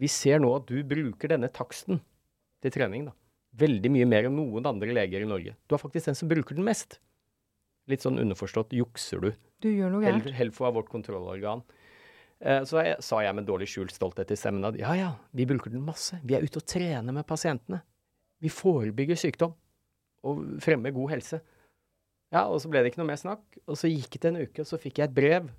[0.00, 2.00] vi ser nå at du bruker denne taksten
[2.64, 3.12] til trening da.
[3.60, 5.52] veldig mye mer enn noen andre leger i Norge.
[5.68, 6.96] Du er faktisk den som bruker den mest.
[7.90, 9.30] Litt sånn underforstått jukser du.
[9.62, 10.30] du gjør noe gærent.
[10.36, 11.64] Helfo er vårt kontrollorgan.
[12.40, 15.46] Eh, så jeg, sa jeg med dårlig skjult stolthet i stemmen at ja, ja, vi
[15.48, 16.20] bruker den masse.
[16.24, 17.82] Vi er ute og trener med pasientene.
[18.40, 19.52] Vi forebygger sykdom
[20.24, 21.40] og fremmer god helse.
[22.30, 23.42] Ja, og så ble det ikke noe mer snakk.
[23.66, 25.50] Og så gikk det en uke, og så fikk jeg et brev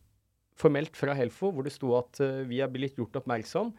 [0.59, 3.71] formelt fra Helfo hvor det sto at eh, vi er blitt gjort oppmerksom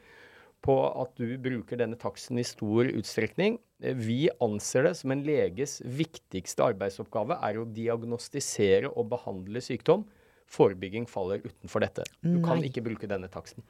[0.62, 3.58] på at du bruker denne taksten i stor utstrekning.
[3.82, 10.06] Eh, Vi anser det som en leges viktigste arbeidsoppgave er å diagnostisere og behandle sykdom.
[10.52, 12.04] Forebygging faller utenfor dette.
[12.20, 13.64] Du kan ikke bruke denne taksten.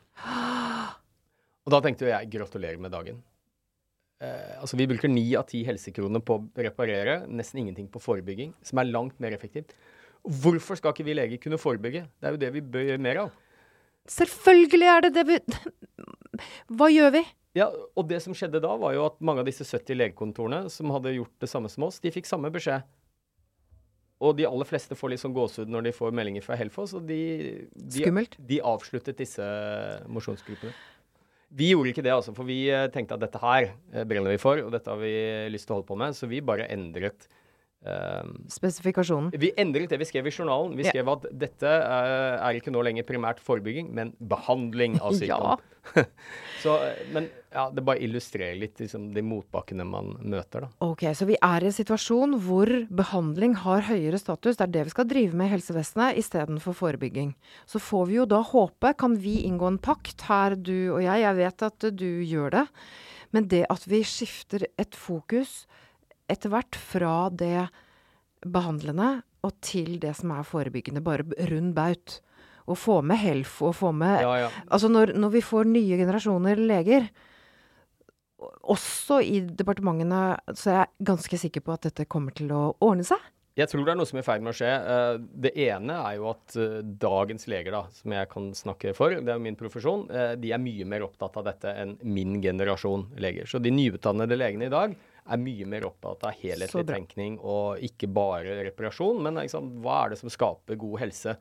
[1.62, 3.22] Og da tenkte jeg gratulerer med dagen.
[4.22, 8.52] Eh, altså Vi bruker ni av ti helsekroner på å reparere, nesten ingenting på forebygging,
[8.62, 9.72] som er langt mer effektivt.
[10.22, 12.04] Hvorfor skal ikke vi leger kunne forebygge?
[12.20, 13.32] Det er jo det vi bør gjøre mer av.
[14.10, 15.38] Selvfølgelig er det det vi
[16.72, 17.22] Hva gjør vi?
[17.58, 20.92] Ja, og det som skjedde da, var jo at mange av disse 70 legekontorene som
[20.94, 22.86] hadde gjort det samme som oss, de fikk samme beskjed.
[24.22, 27.02] Og de aller fleste får litt sånn gåsehud når de får meldinger fra Helfo, så
[27.02, 27.20] de,
[27.74, 29.46] de, de avsluttet disse
[30.08, 30.72] mosjonsgruppene.
[31.52, 34.40] Vi gjorde ikke det, altså, for vi eh, tenkte at dette her eh, brenner vi
[34.40, 35.12] for, og dette har vi
[35.52, 37.26] lyst til å holde på med, så vi bare endret
[37.86, 39.32] eh, Spesifikasjonen.
[39.38, 40.76] vi endret det vi skrev i journalen.
[40.76, 40.90] Vi Ja.
[40.90, 45.58] skrev at dette uh, er ikke nå lenger primært forebygging, men behandling av sykdom.
[46.62, 50.68] Så, eh, men ja, det bare illustrerer litt liksom, de motbakkene man møter, da.
[50.86, 54.56] Ok, så vi er i en situasjon hvor behandling har høyere status.
[54.56, 57.34] Det er det vi skal drive med i helsevesenet istedenfor forebygging.
[57.68, 61.24] Så får vi jo da håpe, kan vi inngå en pakt her, du og jeg,
[61.26, 62.64] jeg vet at du gjør det,
[63.34, 65.64] men det at vi skifter et fokus
[66.30, 67.68] etter hvert fra det
[68.42, 72.20] behandlende og til det som er forebyggende, bare rund baut.
[72.70, 74.48] Og få med Helfo og få med Ja, ja.
[74.70, 77.08] Altså når, når vi får nye generasjoner leger,
[78.62, 80.22] også i departementene,
[80.54, 83.18] så er jeg ganske sikker på at dette kommer til å ordne seg.
[83.58, 84.70] Jeg tror det er noe som er i ferd med å skje.
[84.72, 89.12] Eh, Det ene er jo at eh, dagens leger, da, som jeg kan snakke for,
[89.12, 93.10] det er min profesjon, eh, de er mye mer opptatt av dette enn min generasjon
[93.20, 93.50] leger.
[93.50, 94.96] Så de nyutdannede legene i dag
[95.30, 100.12] er mye mer opptatt av helhetlig tenkning og ikke bare reparasjon, men liksom, hva er
[100.14, 101.36] det som skaper god helse?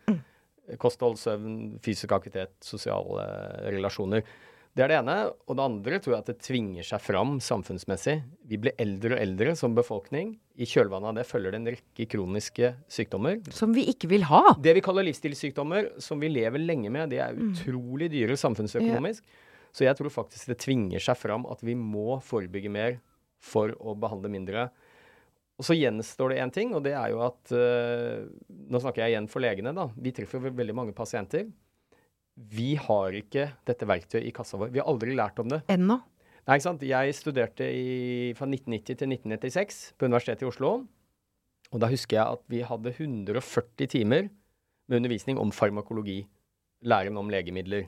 [0.82, 3.25] Kosthold, søvn, fysisk aktivitet, sosiale
[3.73, 4.23] relasjoner.
[4.71, 5.15] Det er det ene.
[5.51, 8.21] Og det andre tror jeg at det tvinger seg fram samfunnsmessig.
[8.47, 10.38] Vi blir eldre og eldre som befolkning.
[10.55, 13.41] I kjølvannet av det følger det en rekke kroniske sykdommer.
[13.51, 14.55] Som vi ikke vil ha.
[14.63, 19.25] Det vi kaller livsstilssykdommer, som vi lever lenge med, det er utrolig dyre samfunnsøkonomisk.
[19.75, 22.99] Så jeg tror faktisk det tvinger seg fram at vi må forebygge mer
[23.41, 24.69] for å behandle mindre.
[25.61, 28.23] Og så gjenstår det én ting, og det er jo at eh,
[28.71, 29.89] Nå snakker jeg igjen for legene, da.
[29.93, 31.45] Vi treffer jo veldig mange pasienter.
[32.33, 34.71] Vi har ikke dette verktøyet i kassa vår.
[34.73, 35.61] Vi har aldri lært om det.
[35.69, 35.99] Ennå.
[36.47, 36.85] Nei, ikke sant?
[36.87, 40.71] Jeg studerte i, fra 1990 til 1996 på Universitetet i Oslo.
[41.71, 44.31] Og da husker jeg at vi hadde 140 timer
[44.89, 46.23] med undervisning om farmakologi.
[46.81, 47.85] Læren om legemidler.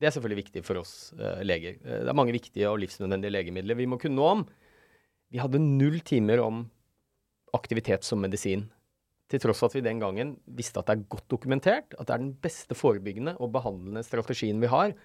[0.00, 1.80] Det er selvfølgelig viktig for oss eh, leger.
[1.82, 4.44] Eh, det er mange viktige og livsnødvendige legemidler vi må kunne noe om.
[5.30, 6.64] Vi hadde null timer om
[7.54, 8.66] aktivitet som medisin.
[9.30, 12.14] Til tross for at vi den gangen visste at det er godt dokumentert at det
[12.14, 14.96] er den beste forebyggende og behandlende strategien vi har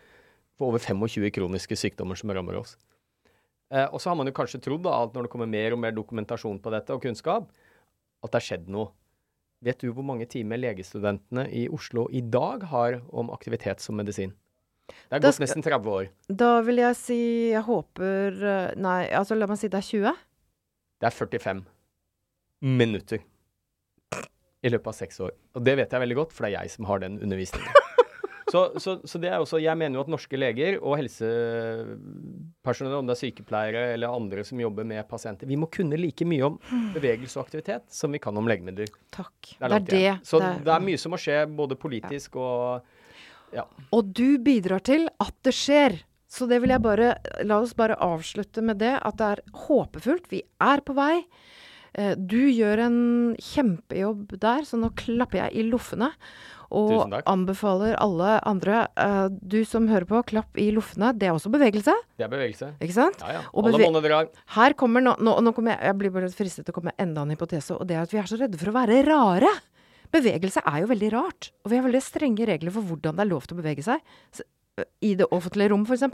[0.58, 2.74] for over 25 kroniske sykdommer som rammer oss.
[3.70, 5.94] Eh, og så har man jo kanskje trodd at når det kommer mer og mer
[5.94, 7.52] dokumentasjon på dette, og kunnskap,
[8.24, 8.90] at det har skjedd noe.
[9.66, 14.34] Vet du hvor mange timer legestudentene i Oslo i dag har om aktivitet som medisin?
[14.86, 16.10] Det er gått nesten 30 år.
[16.30, 17.22] Da vil jeg si
[17.54, 20.20] Jeg håper eh, Nei, altså la meg si det er 20.
[21.02, 21.64] Det er 45
[22.66, 23.24] minutter
[24.66, 25.34] i løpet av seks år.
[25.58, 27.82] Og det vet jeg veldig godt, for det er jeg som har den undervisningen.
[28.56, 33.08] Så, så, så, det er også, jeg mener jo at norske leger og helsepersonell, om
[33.10, 36.60] det er sykepleiere eller andre som jobber med pasienter, vi må kunne like mye om
[36.94, 38.92] bevegelse og aktivitet som vi kan om legemidler.
[39.12, 39.34] Takk.
[39.50, 40.14] Det er, det er det.
[40.30, 42.86] Så det er, det er, mye som må skje, både politisk og
[43.56, 43.66] ja.
[43.96, 46.00] Og du bidrar til at det skjer.
[46.36, 47.14] Så det vil jeg bare
[47.48, 48.98] La oss bare avslutte med det.
[49.00, 50.28] At det er håpefullt.
[50.34, 51.24] Vi er på vei.
[51.96, 53.00] Eh, du gjør en
[53.40, 56.12] kjempejobb der, så nå klapper jeg i loffene.
[56.76, 61.12] Og anbefaler alle andre uh, Du som hører på, klapp i loffene.
[61.16, 61.94] Det er også bevegelse.
[62.18, 62.72] Det er bevegelse.
[62.84, 63.22] Ikke sant?
[63.22, 63.44] Ja, ja.
[63.54, 64.32] Alle måneder drar.
[64.58, 67.06] Her kommer nå, nå, nå kommer jeg, jeg blir bare fristet til å komme med
[67.06, 69.54] enda en hypotese, og det er at vi er så redde for å være rare.
[70.14, 71.50] Bevegelse er jo veldig rart.
[71.64, 74.14] Og vi har veldig strenge regler for hvordan det er lov til å bevege seg.
[75.06, 76.06] I det offentlige rom, f.eks.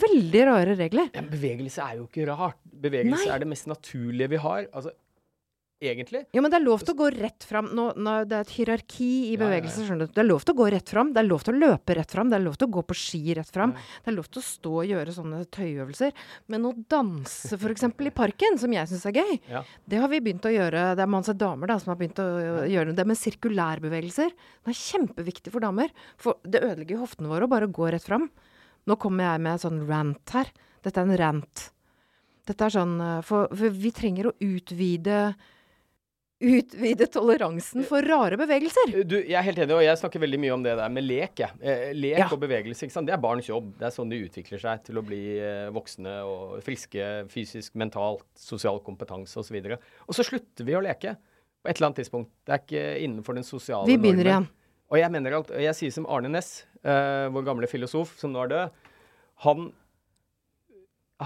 [0.00, 1.08] Veldig rare regler.
[1.16, 2.58] Ja, bevegelse er jo ikke rart.
[2.82, 3.34] Bevegelse Nei.
[3.34, 4.68] er det mest naturlige vi har.
[4.70, 4.94] Altså,
[5.80, 6.24] egentlig.
[6.36, 7.70] Ja, men det er lov til å gå rett fram.
[7.76, 10.14] Nå, nå, det er et hierarki i bevegelse, skjønner du.
[10.16, 11.12] Det er lov til å gå rett fram.
[11.14, 12.30] Det er lov til å løpe rett fram.
[12.32, 13.72] Det er lov til å gå på ski rett fram.
[13.76, 16.26] Det er lov til å stå og gjøre sånne tøyøvelser.
[16.52, 17.88] Men å danse f.eks.
[17.88, 19.64] i parken, som jeg syns er gøy, ja.
[19.88, 20.84] det har vi begynt å gjøre.
[20.98, 22.28] Det er masse damer da, som har begynt å
[22.70, 24.36] gjøre det med sirkulærbevegelser.
[24.36, 25.92] Det er kjempeviktig for damer.
[26.20, 28.28] For det ødelegger hoftene våre å bare gå rett fram.
[28.88, 30.50] Nå kommer jeg med en sånn rant her.
[30.84, 31.70] Dette er en rant.
[32.48, 35.18] Dette er sånn eh, For, for vi trenger å utvide
[36.40, 38.94] utvide toleransen for rare bevegelser.
[39.04, 41.42] Du, jeg er helt enig, og jeg snakker veldig mye om det der med lek.
[41.42, 41.50] Ja.
[41.60, 42.28] Eh, lek ja.
[42.32, 42.86] og bevegelse.
[42.86, 43.10] ikke sant?
[43.10, 43.74] Det er barns jobb.
[43.78, 48.24] Det er sånn de utvikler seg til å bli eh, voksne og friske fysisk, mentalt,
[48.40, 49.58] sosial kompetanse osv.
[49.60, 51.18] Og, så og så slutter vi å leke
[51.60, 52.32] på et eller annet tidspunkt.
[52.48, 54.48] Det er ikke innenfor den sosiale Vi begynner normen.
[54.48, 54.48] igjen.
[54.90, 58.40] Og jeg mener alt, jeg sier som Arne Næss, uh, vår gamle filosof som nå
[58.42, 58.88] er død.
[59.44, 59.68] Han,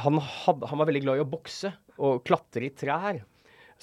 [0.02, 3.22] han, had, han var veldig glad i å bokse og klatre i trær.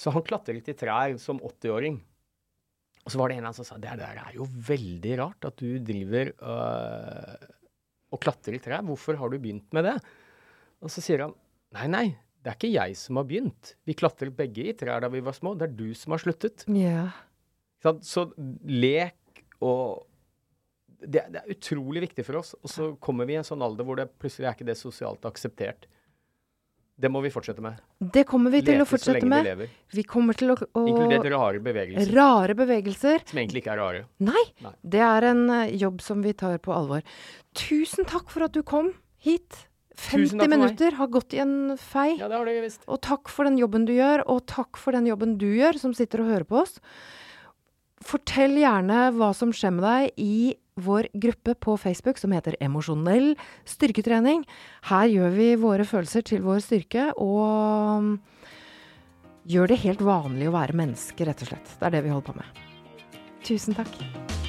[0.02, 2.00] Så han klatret i trær som 80-åring.
[3.02, 5.46] Og så var det en av dem som sa det der er jo veldig rart
[5.46, 7.46] at du driver øh,
[8.14, 8.84] og klatrer i trær.
[8.86, 9.96] Hvorfor har du begynt med det?
[10.82, 11.34] Og så sier han
[11.74, 12.06] nei, nei,
[12.42, 13.74] det er ikke jeg som har begynt.
[13.86, 15.54] Vi klatret begge i trær da vi var små.
[15.58, 16.66] Det er du som har sluttet.
[16.70, 17.14] Yeah.
[17.82, 18.26] Så, så
[18.70, 20.08] lek og
[21.02, 22.54] det, det, er utrolig viktig for oss.
[22.62, 25.26] Og så kommer vi i en sånn alder hvor det plutselig er ikke det sosialt
[25.26, 25.88] akseptert.
[27.02, 27.80] Det må vi fortsette med.
[28.14, 29.48] Det kommer vi til Lete å fortsette med.
[29.58, 29.66] Vi,
[29.98, 32.12] vi, kommer til å, å Inkludert rare bevegelser.
[32.14, 33.24] Rare bevegelser.
[33.26, 34.02] Som egentlig ikke er rare.
[34.22, 34.44] Nei.
[34.62, 34.72] Nei.
[34.94, 37.02] Det er en uh, jobb som vi tar på alvor.
[37.58, 38.92] Tusen takk for at du kom
[39.22, 39.64] hit.
[39.98, 42.12] 50 minutter har gått i en fei.
[42.20, 42.86] Ja, det har det visst.
[42.86, 45.94] Og takk for den jobben du gjør, og takk for den jobben du gjør, som
[45.96, 46.78] sitter og hører på oss.
[48.02, 50.36] Fortell gjerne hva som skjer med deg i
[50.80, 53.34] vår gruppe på Facebook som heter Emosjonell
[53.68, 54.46] styrketrening.
[54.88, 58.12] Her gjør vi våre følelser til vår styrke, og um,
[59.48, 61.74] gjør det helt vanlig å være menneske, rett og slett.
[61.78, 62.64] Det er det vi holder på med.
[63.42, 64.41] Tusen takk.